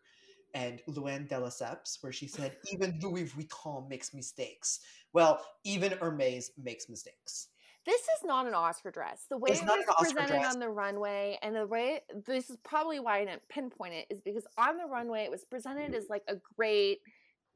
[0.55, 4.81] and Luann de Lesseps, where she said, "Even Louis Vuitton makes mistakes.
[5.13, 7.49] Well, even Hermes makes mistakes."
[7.87, 9.25] This is not an Oscar dress.
[9.31, 10.53] The way It's it was presented dress.
[10.55, 14.21] on the runway, and the way this is probably why I didn't pinpoint it, is
[14.21, 17.01] because on the runway it was presented as like a great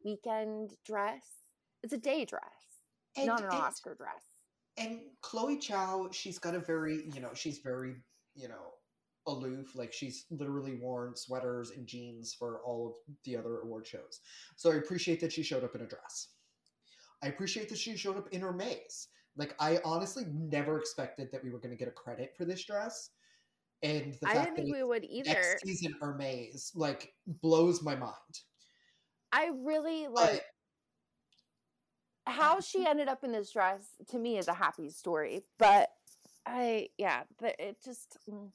[0.03, 1.24] weekend dress.
[1.82, 2.42] It's a day dress,
[3.16, 4.24] And, not an and- Oscar dress.
[4.78, 7.95] and Chloe Zhao, she's got a very, you know, she's very,
[8.34, 8.72] you know,
[9.27, 9.75] aloof.
[9.75, 14.20] Like she's literally worn sweaters and jeans for all of the other award shows.
[14.57, 16.29] So I appreciate that she showed up in a dress.
[17.22, 19.09] I appreciate that she showed up in Hermes.
[19.36, 22.65] Like I honestly never expected that we were going to get a credit for this
[22.65, 23.11] dress,
[23.82, 25.31] and the I fact didn't think that we would either.
[25.31, 28.12] next season Hermes like blows my mind.
[29.32, 30.44] I really But like
[32.27, 33.89] how she ended up in this dress.
[34.11, 35.89] To me, is a happy story, but
[36.47, 38.19] I yeah, but it just.
[38.31, 38.51] Mm.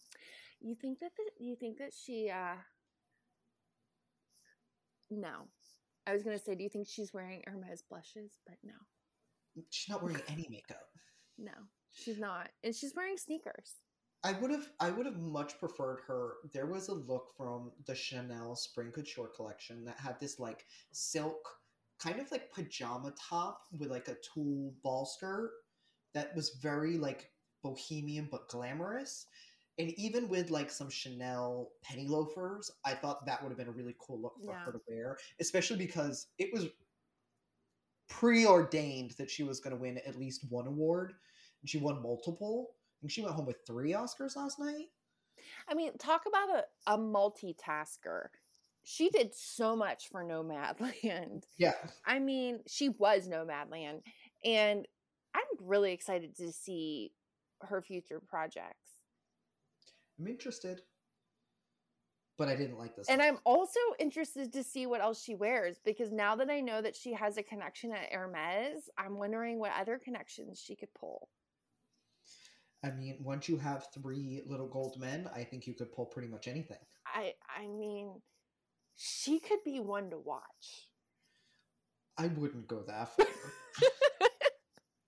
[0.61, 2.55] You think that the, you think that she uh
[5.09, 5.47] no.
[6.07, 8.39] I was gonna say, do you think she's wearing Hermes blushes?
[8.45, 8.73] But no,
[9.69, 10.87] she's not wearing any makeup.
[11.37, 11.51] no,
[11.93, 13.75] she's not, and she's wearing sneakers.
[14.23, 16.33] I would have I would have much preferred her.
[16.53, 21.47] There was a look from the Chanel Spring Couture collection that had this like silk
[22.03, 25.51] kind of like pajama top with like a tulle ball skirt
[26.13, 27.31] that was very like
[27.63, 29.25] bohemian but glamorous.
[29.79, 33.71] And even with like some Chanel penny loafers, I thought that would have been a
[33.71, 34.59] really cool look for Yeah.
[34.65, 36.67] her to wear, especially because it was
[38.09, 41.13] preordained that she was going to win at least one award.
[41.61, 42.75] And she won multiple.
[43.01, 44.87] And she went home with three Oscars last night.
[45.69, 48.27] I mean, talk about a, a multitasker.
[48.83, 51.43] She did so much for Nomadland.
[51.57, 51.73] Yeah.
[52.05, 54.01] I mean, she was Nomadland,
[54.43, 54.85] and
[55.33, 57.11] I'm really excited to see
[57.61, 58.88] her future projects.
[60.19, 60.81] I'm interested.
[62.37, 63.09] but I didn't like this.
[63.09, 63.21] And.
[63.21, 66.95] I'm also interested to see what else she wears because now that I know that
[66.95, 71.29] she has a connection at Hermes, I'm wondering what other connections she could pull.
[72.83, 76.29] I mean, once you have three little gold men, I think you could pull pretty
[76.29, 76.77] much anything.
[77.05, 78.21] I I mean,
[78.95, 80.87] she could be one to watch.
[82.17, 83.25] I wouldn't go that far.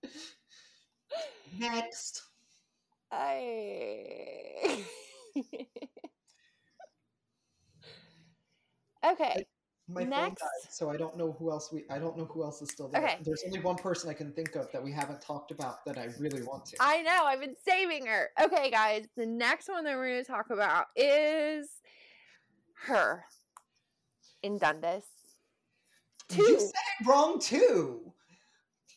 [1.58, 2.22] Next.
[3.10, 4.84] I
[9.04, 9.44] Okay.
[9.88, 10.36] My phone died,
[10.70, 11.84] so I don't know who else we.
[11.90, 13.02] I don't know who else is still there.
[13.04, 13.16] Okay.
[13.24, 16.08] There's only one person I can think of that we haven't talked about that I
[16.20, 16.76] really want to.
[16.80, 18.30] I know, I've been saving her.
[18.40, 21.68] Okay, guys, the next one that we're going to talk about is
[22.88, 23.24] H.E.R.
[24.44, 25.04] in Dundas.
[26.32, 26.58] You Two.
[26.60, 26.68] said
[27.00, 28.12] it wrong too.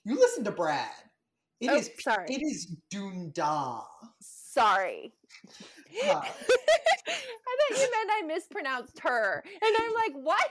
[0.06, 0.88] You listen to Brad.
[1.60, 1.90] It Oh, is.
[2.00, 2.28] sorry.
[2.30, 3.84] It is Dunda.
[4.56, 5.12] Sorry.
[6.04, 9.44] I thought you meant I mispronounced her.
[9.46, 10.50] And I'm like, what?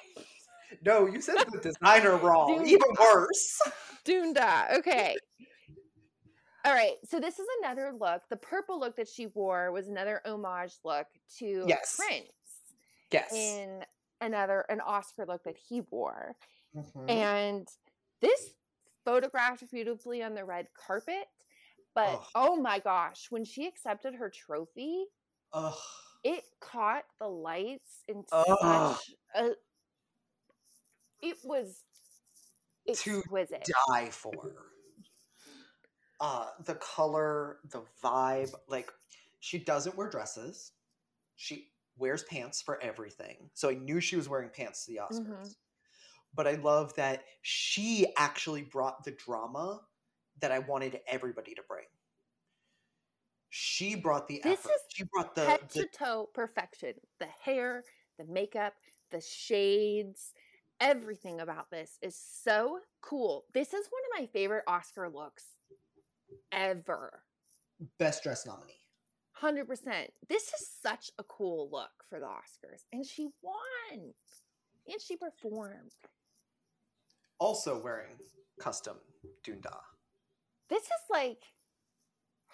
[0.84, 2.58] No, you said the designer wrong.
[2.58, 2.66] Dude.
[2.68, 3.60] Even worse.
[4.04, 4.76] Dunda.
[4.78, 5.16] Okay.
[6.66, 6.96] All right.
[7.08, 8.22] So this is another look.
[8.28, 11.06] The purple look that she wore was another homage look
[11.38, 11.96] to Yes.
[11.96, 12.28] Prince
[13.10, 13.32] Yes.
[13.32, 13.84] in
[14.20, 16.36] another an Oscar look that he wore.
[16.76, 17.10] mhm.
[17.10, 17.68] And
[18.20, 18.50] this
[19.04, 21.26] photographed beautifully on the red carpet.
[21.94, 22.26] But Ugh.
[22.34, 25.06] oh my gosh, when she accepted her trophy,
[25.52, 25.74] Ugh.
[26.24, 28.96] it caught the lights in Ugh.
[28.96, 29.50] such a
[31.22, 31.82] it was
[32.86, 33.22] To
[33.88, 34.32] die for.
[36.20, 38.90] Uh, the color, the vibe, like
[39.40, 40.72] she doesn't wear dresses.
[41.36, 43.50] She wears pants for everything.
[43.54, 45.28] So I knew she was wearing pants to the Oscars.
[45.28, 45.54] Mhm.
[46.34, 49.86] But I love that she actually brought the drama
[50.40, 51.84] that I wanted everybody to bring.
[53.50, 54.72] She brought the This effort.
[54.74, 56.94] is She brought the, Head the to toe perfection.
[57.20, 57.84] The hair,
[58.18, 58.74] the makeup,
[59.12, 60.32] the shades,
[60.80, 63.44] everything about this is so cool.
[63.54, 65.44] This is one of my favorite Oscar looks
[66.50, 67.22] ever.
[67.98, 68.80] Best dress nominee.
[69.40, 70.08] 100%.
[70.28, 72.82] This is such a cool look for the Oscars.
[72.92, 74.12] And she won.
[74.88, 75.92] And she performed.
[77.38, 78.16] also wearing
[78.60, 78.96] custom
[79.46, 79.76] Dunda.
[80.70, 81.38] This is like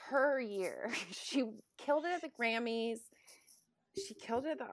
[0.09, 0.91] her year.
[1.13, 1.45] She
[1.79, 2.99] killed it at the Grammys.
[4.07, 4.53] She killed it.
[4.53, 4.67] At the,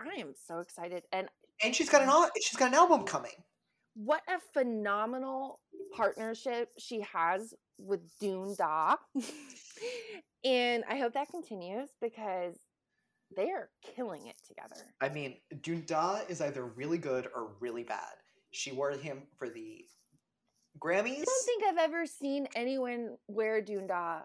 [0.00, 1.02] I am so excited.
[1.12, 1.28] And
[1.62, 3.32] And she's got an she's got an album coming.
[3.94, 5.60] what a phenomenal
[5.94, 8.96] partnership she has with Dunda.
[10.44, 12.56] and I hope that continues because
[13.36, 14.86] they are killing it together.
[15.00, 18.14] I mean, Dunda is either really good or really bad.
[18.52, 19.84] She wore him for the
[20.78, 21.20] Grammys.
[21.20, 24.22] I don't think I've ever seen anyone wear Dunda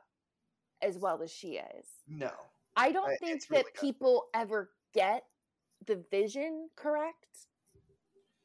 [0.82, 1.86] as well as she is.
[2.08, 2.32] no.
[2.78, 3.82] I don't I- think really that good.
[3.82, 5.24] people ever get
[5.88, 7.48] the vision correct.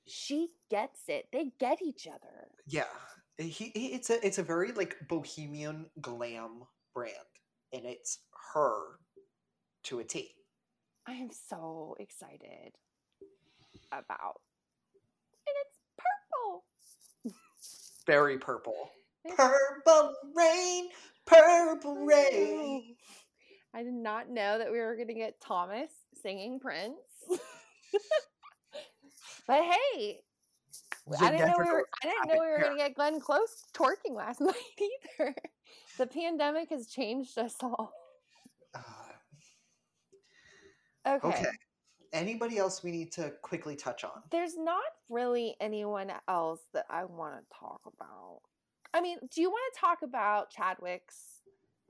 [0.06, 1.26] She gets it.
[1.32, 2.48] They get each other.
[2.66, 2.84] Yeah.
[3.38, 6.62] He, he it's a it's a very like bohemian glam
[6.94, 7.14] brand
[7.72, 8.18] and it's
[8.54, 8.98] her
[9.84, 10.30] to a T.
[11.08, 12.72] I am so excited
[13.90, 14.40] about.
[15.46, 16.64] And it's purple.
[18.06, 18.90] Very purple.
[19.36, 20.88] Purple rain,
[21.26, 22.96] purple rain.
[23.74, 25.90] I did not know that we were going to get Thomas
[26.22, 26.96] singing Prince.
[29.46, 30.20] but hey,
[31.20, 33.64] I didn't know we were, I didn't know we were going to get Glenn Close
[33.74, 34.54] twerking last night
[35.18, 35.34] either.
[35.98, 37.92] The pandemic has changed us all.
[38.74, 38.80] Uh,
[41.06, 41.28] Okay.
[41.28, 41.46] okay.
[42.12, 44.22] Anybody else we need to quickly touch on?
[44.30, 48.40] There's not really anyone else that I want to talk about.
[48.92, 51.42] I mean, do you want to talk about Chadwick's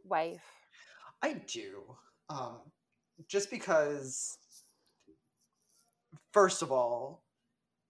[0.04, 0.44] wife?
[1.22, 1.96] I do.
[2.28, 2.58] Um,
[3.28, 4.36] just because,
[6.32, 7.24] first of all,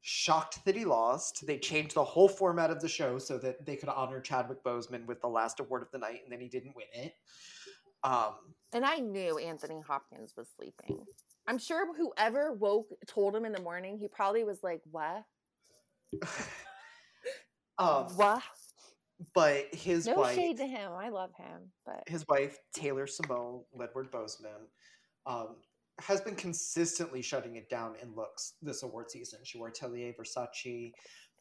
[0.02, 1.46] shocked that he lost.
[1.46, 5.06] They changed the whole format of the show so that they could honor Chadwick Boseman
[5.06, 7.14] with the last award of the night, and then he didn't win it.
[8.02, 8.34] Um,
[8.72, 11.04] And I knew Anthony Hopkins was sleeping.
[11.50, 15.24] I'm sure whoever woke told him in the morning, he probably was like, What?
[17.78, 18.42] um, what?
[19.34, 20.92] but his No wife, shade to him.
[20.92, 21.72] I love him.
[21.84, 24.68] But his wife Taylor Simone Ledward Boseman,
[25.26, 25.56] um,
[26.00, 29.40] has been consistently shutting it down in looks this award season.
[29.42, 30.92] She wore Atelier Versace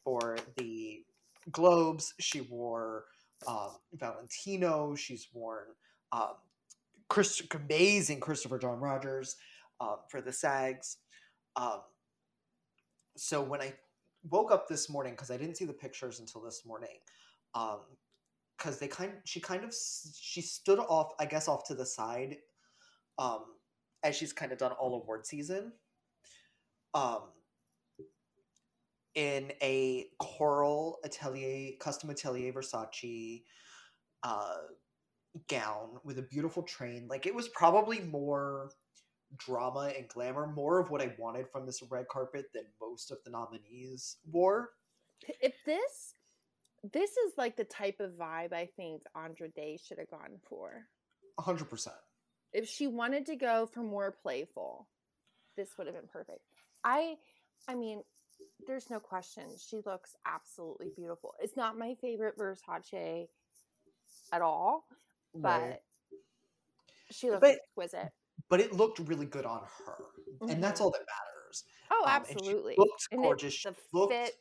[0.02, 1.04] for the
[1.52, 2.14] Globes.
[2.18, 3.04] She wore
[3.46, 4.96] um, Valentino.
[4.96, 5.66] She's worn
[6.10, 6.34] um,
[7.08, 9.36] Chris, amazing Christopher John Rogers
[9.80, 10.96] um, for the SAGs.
[11.56, 11.80] Um,
[13.16, 13.74] so when I
[14.30, 16.98] woke up this morning, because I didn't see the pictures until this morning,
[18.58, 19.74] because they kind, she kind of
[20.18, 22.36] she stood off, I guess, off to the side,
[23.18, 23.44] um,
[24.02, 25.72] as she's kind of done all award season.
[26.94, 27.22] um
[29.14, 33.42] in a coral atelier custom atelier Versace
[34.22, 34.56] uh
[35.48, 37.06] gown with a beautiful train.
[37.08, 38.70] Like it was probably more
[39.36, 43.18] drama and glamour, more of what I wanted from this red carpet than most of
[43.24, 44.70] the nominees wore.
[45.40, 46.14] If this
[46.92, 50.86] this is like the type of vibe I think Andra Day should have gone for.
[51.38, 51.96] Hundred percent.
[52.52, 54.88] If she wanted to go for more playful,
[55.56, 56.40] this would have been perfect.
[56.82, 57.16] I
[57.68, 58.02] I mean,
[58.66, 59.44] there's no question.
[59.58, 61.34] She looks absolutely beautiful.
[61.40, 63.28] It's not my favorite Versace
[64.32, 64.86] at all,
[65.34, 65.80] but Right.
[67.10, 68.12] she looks But- exquisite.
[68.50, 69.96] But it looked really good on her.
[70.48, 70.84] And that's Mhm.
[70.84, 71.64] all that matters.
[71.90, 72.76] Oh, Um, absolutely.
[72.76, 73.62] looked it- gorgeous.
[73.62, 74.34] The looked fit.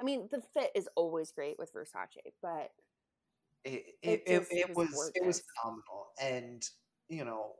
[0.00, 2.72] I mean, the fit is always great with Versace, but
[3.64, 6.66] it, It it, it, it was was it was phenomenal and
[7.08, 7.56] you know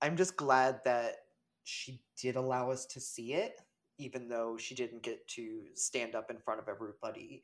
[0.00, 1.16] i'm just glad that
[1.64, 3.60] she did allow us to see it
[3.98, 7.42] even though she didn't get to stand up in front of everybody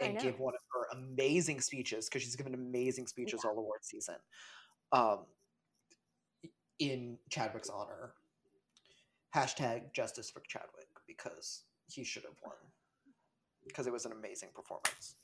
[0.00, 4.16] and give one of her amazing speeches because she's given amazing speeches all award season
[4.92, 5.26] um
[6.78, 8.12] in chadwick's honor
[9.34, 12.54] hashtag justice for chadwick because he should have won
[13.66, 15.14] because it was an amazing performance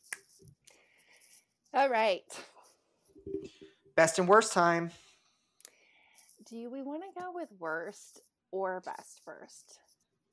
[1.73, 2.23] all right.
[3.97, 4.91] best and worst time
[6.49, 9.79] Do we want to go with worst or best first?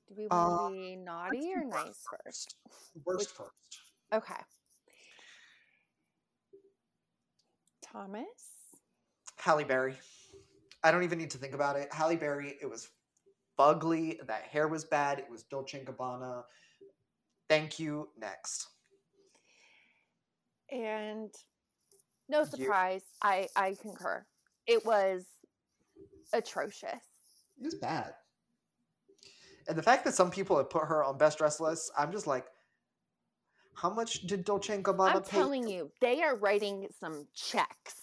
[0.08, 2.56] Do we want to Uh, be naughty or nice first?
[3.06, 3.52] worst Which- first
[4.14, 4.42] Okay.
[7.84, 8.26] Thomas?
[9.38, 9.96] Halle Berry.
[10.88, 11.92] I don't even need to think about it.
[11.92, 12.88] Halle Berry, it was
[13.60, 14.26] fugly.
[14.26, 15.20] That hair was bad.
[15.20, 16.44] It was Dolce and Gabbana.
[17.50, 18.08] Thank you.
[18.18, 18.68] Next.
[20.72, 21.30] And
[22.30, 24.26] no You- surprise, I I concur.
[24.66, 25.26] It was
[26.34, 27.04] atrocious.
[27.60, 28.16] It was bad.
[29.68, 32.28] And the fact that some people have put her on best dress lists, I'm just
[32.28, 32.46] like,
[33.76, 35.38] how much did Dolce and Gabbana I'm pay?
[35.38, 37.96] telling you, they are writing some checks.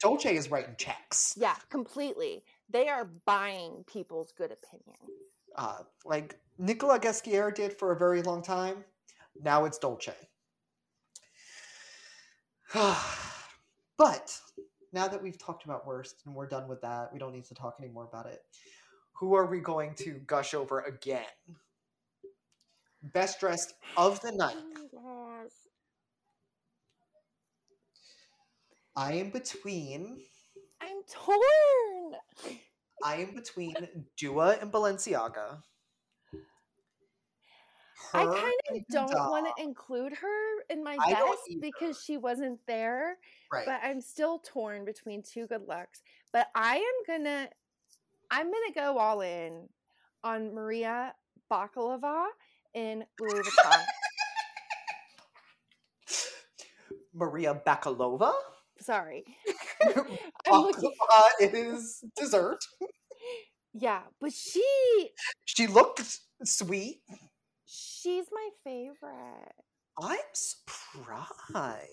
[0.00, 1.34] Dolce is writing checks.
[1.36, 2.44] Yeah, completely.
[2.70, 4.98] They are buying people's good opinion.
[5.56, 8.84] Uh, like Nicolas Ghesquière did for a very long time.
[9.42, 10.14] Now it's Dolce.
[13.98, 14.40] but
[14.92, 17.54] now that we've talked about worst and we're done with that, we don't need to
[17.54, 18.42] talk anymore about it.
[19.14, 21.24] Who are we going to gush over again?
[23.02, 24.56] Best dressed of the night.
[24.56, 25.50] Oh my gosh.
[28.96, 30.18] I am between.
[30.80, 32.58] I'm torn.
[33.04, 33.74] I am between
[34.18, 35.62] Dua and Balenciaga.
[38.14, 43.16] I kind of don't want to include her in my best because she wasn't there,
[43.50, 43.64] Right.
[43.64, 46.02] but I'm still torn between two good looks.
[46.32, 47.48] But I am gonna
[48.30, 49.68] I'm gonna go all in
[50.22, 51.14] on Maria
[51.50, 52.26] Bakalova
[52.74, 53.84] in Louis Vuitton.
[57.14, 58.32] Maria Bakalova.
[58.82, 59.24] Sorry.
[60.46, 62.58] Baklava is dessert.
[63.74, 65.10] Yeah, but she
[65.44, 67.02] She looked sweet.
[67.66, 69.54] she's my favorite.
[70.00, 71.86] I'm surprised.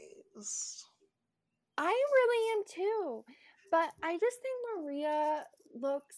[1.78, 3.24] I really am too.
[3.72, 6.16] But I just think Maria looks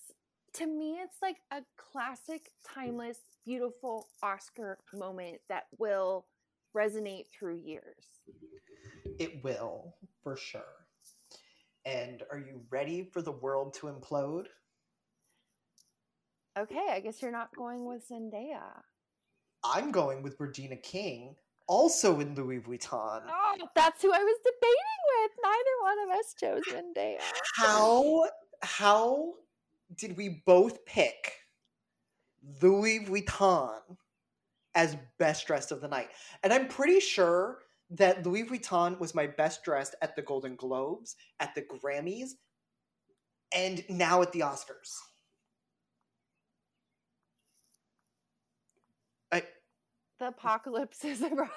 [0.54, 6.26] to me it's like a classic, timeless, beautiful Oscar moment that will
[6.76, 8.06] resonate through years.
[9.20, 10.62] It will, for sure.
[11.86, 14.46] And are you ready for the world to implode?
[16.58, 18.82] Okay, I guess you're not going with Zendaya.
[19.64, 21.36] I'm going with Regina King,
[21.68, 23.22] also in Louis Vuitton.
[23.28, 25.32] Oh, that's who I was debating with.
[25.44, 27.22] Neither one of us chose Zendaya.
[27.56, 28.28] How
[28.62, 29.34] how
[29.96, 31.34] did we both pick
[32.62, 33.80] Louis Vuitton
[34.76, 36.10] as best dressed of the night?
[36.44, 37.60] And I'm pretty sure
[37.92, 42.30] that Louis Vuitton was my best dressed at the Golden Globes, at the Grammys,
[43.54, 44.96] and now at the Oscars.
[49.32, 49.44] I,
[50.20, 51.52] The apocalypse is arrived.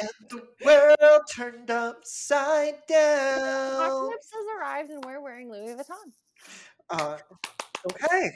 [0.00, 3.38] and the world turned upside down.
[3.74, 6.12] apocalypse has arrived and we're wearing Louis Vuitton.
[6.90, 7.18] Uh,
[7.90, 8.30] okay.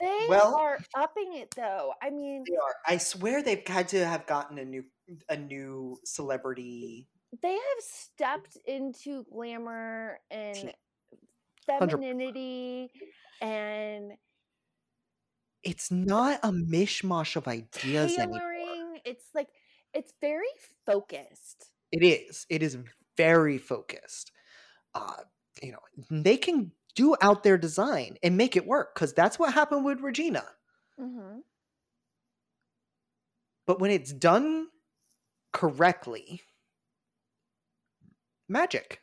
[0.00, 1.94] They Well- are upping it though.
[2.02, 2.74] I mean, They are.
[2.86, 4.84] I swear they've had to have gotten a new
[5.28, 7.06] a new celebrity.
[7.42, 10.72] they have stepped into glamour and
[11.68, 12.90] Hundred- femininity
[13.40, 14.12] and
[15.64, 18.54] It's not a mishmash of ideas anymore.
[19.04, 19.48] It's like
[19.92, 20.46] it's very
[20.86, 21.70] focused.
[21.90, 22.46] It is.
[22.48, 22.78] It is
[23.16, 24.30] very focused.
[24.94, 25.22] Uh,
[25.62, 25.80] you know,
[26.10, 30.00] they can do out their design and make it work because that's what happened with
[30.00, 30.44] Regina.
[31.00, 31.38] Mm-hmm.
[33.66, 34.68] But when it's done
[35.56, 36.42] correctly,
[38.46, 39.00] magic.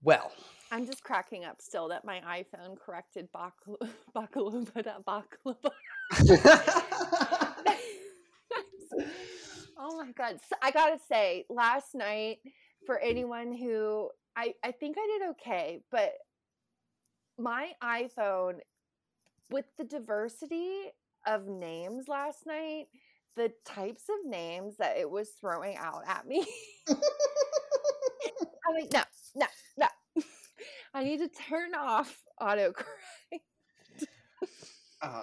[0.00, 0.30] Well,
[0.70, 3.84] I'm just cracking up still that my iPhone corrected bakal-
[4.14, 5.72] bakalova baklava.
[9.76, 10.38] oh my god!
[10.48, 12.36] So I gotta say, last night
[12.86, 16.12] for anyone who I I think I did okay, but
[17.36, 18.58] my iPhone
[19.50, 20.92] with the diversity
[21.26, 22.86] of names last night,
[23.36, 26.46] the types of names that it was throwing out at me.
[26.88, 29.02] I'm like, no,
[29.36, 29.46] no,
[29.78, 29.86] no.
[30.94, 32.84] I need to turn off autocorrect.
[35.02, 35.22] uh,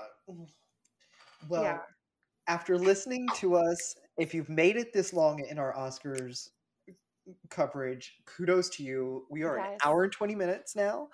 [1.48, 1.80] well, yeah.
[2.48, 6.50] after listening to us, if you've made it this long in our Oscars
[7.50, 9.26] coverage, kudos to you.
[9.30, 11.10] We are an hour and 20 minutes now.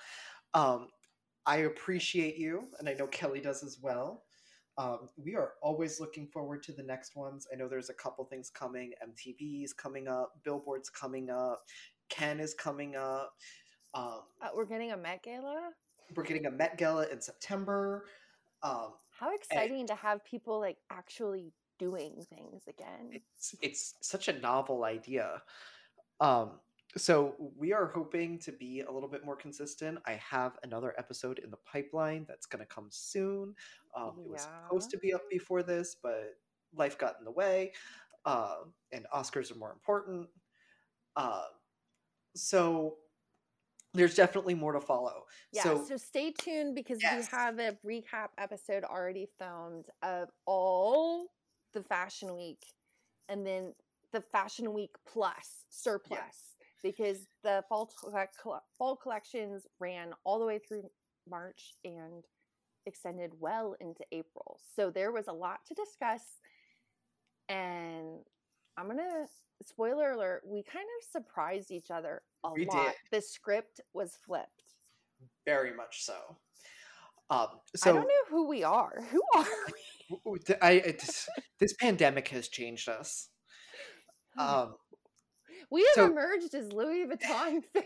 [0.54, 0.88] Um,
[1.46, 4.24] I appreciate you, and I know Kelly does as well.
[4.78, 7.48] Um, we are always looking forward to the next ones.
[7.52, 8.92] I know there's a couple things coming.
[9.04, 11.60] MTV is coming up, Billboard's coming up,
[12.10, 13.34] Cannes is coming up.
[13.94, 15.72] Um, Uh, we're getting a Met Gala.
[16.16, 18.06] we're getting a Met Gala in September.
[18.64, 23.10] Um, How exciting to have people like actually doing things again.
[23.12, 25.44] it's it's such a novel idea.
[26.20, 26.60] Um,
[26.98, 30.00] so we are hoping to be a little bit more consistent.
[30.06, 33.56] I have another episode in the pipeline that's going to come soon.
[33.96, 36.36] Um, It was supposed to be up before this, but
[36.76, 37.74] life got in the way,
[38.26, 38.56] uh,
[38.92, 40.28] and Oscars are more important.
[41.16, 41.46] Uh,
[42.36, 42.98] so
[43.94, 45.26] there's definitely more to follow.
[45.52, 47.32] Yeah, so so, stay tuned because Yes.
[47.32, 51.28] we have a recap episode already filmed of all
[51.74, 52.66] the Fashion Week
[53.30, 53.74] and then
[54.12, 56.53] the Fashion Week plus surplus
[56.84, 57.90] because the fall
[58.78, 60.84] fall collections ran all the way through
[61.30, 62.24] March and
[62.86, 64.60] extended well into April.
[64.76, 66.22] So there was a lot to discuss
[67.50, 68.20] and
[68.78, 69.26] I'm going to
[69.66, 72.88] spoiler alert, we kind of surprised each other a We lot.
[72.88, 72.94] did.
[73.12, 74.64] The script was flipped.
[75.46, 76.16] very much so.
[77.30, 79.02] Um, so I don't know who we are.
[79.12, 79.46] Who are
[80.26, 80.40] we?
[80.62, 81.30] I, it- this,
[81.60, 83.30] this pandemic has changed us.
[84.36, 84.74] Um,
[85.72, 87.86] we have so- emerged as Louis Vuitton fans.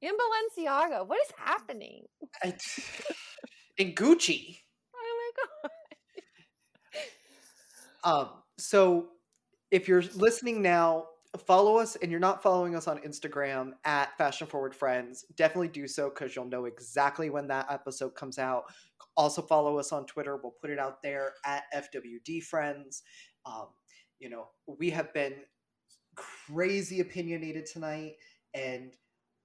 [0.00, 2.04] In Balenciaga, what is happening?
[2.42, 2.54] I,
[3.80, 4.58] and Gucci.
[4.94, 5.32] Oh
[5.64, 5.70] my
[8.04, 8.20] god!
[8.20, 8.28] Um,
[8.58, 9.08] so
[9.72, 11.06] if you're listening now,
[11.36, 15.24] follow us, and you're not following us on Instagram at Fashion Forward Friends.
[15.36, 18.64] Definitely do so because you'll know exactly when that episode comes out.
[19.16, 20.36] Also follow us on Twitter.
[20.36, 23.02] We'll put it out there at FWD Friends.
[23.44, 23.66] Um,
[24.18, 25.34] you know, we have been
[26.16, 28.14] crazy opinionated tonight,
[28.54, 28.94] and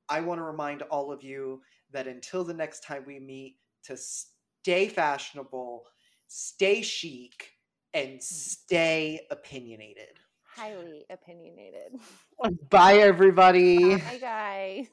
[0.10, 1.62] I want to remind all of you
[1.92, 5.84] that until the next time we meet, to stay fashionable,
[6.28, 7.52] stay chic,
[7.94, 10.20] and stay opinionated.
[10.56, 12.00] Highly opinionated.
[12.70, 13.96] Bye, everybody.
[13.96, 14.88] Oh, Hi guys.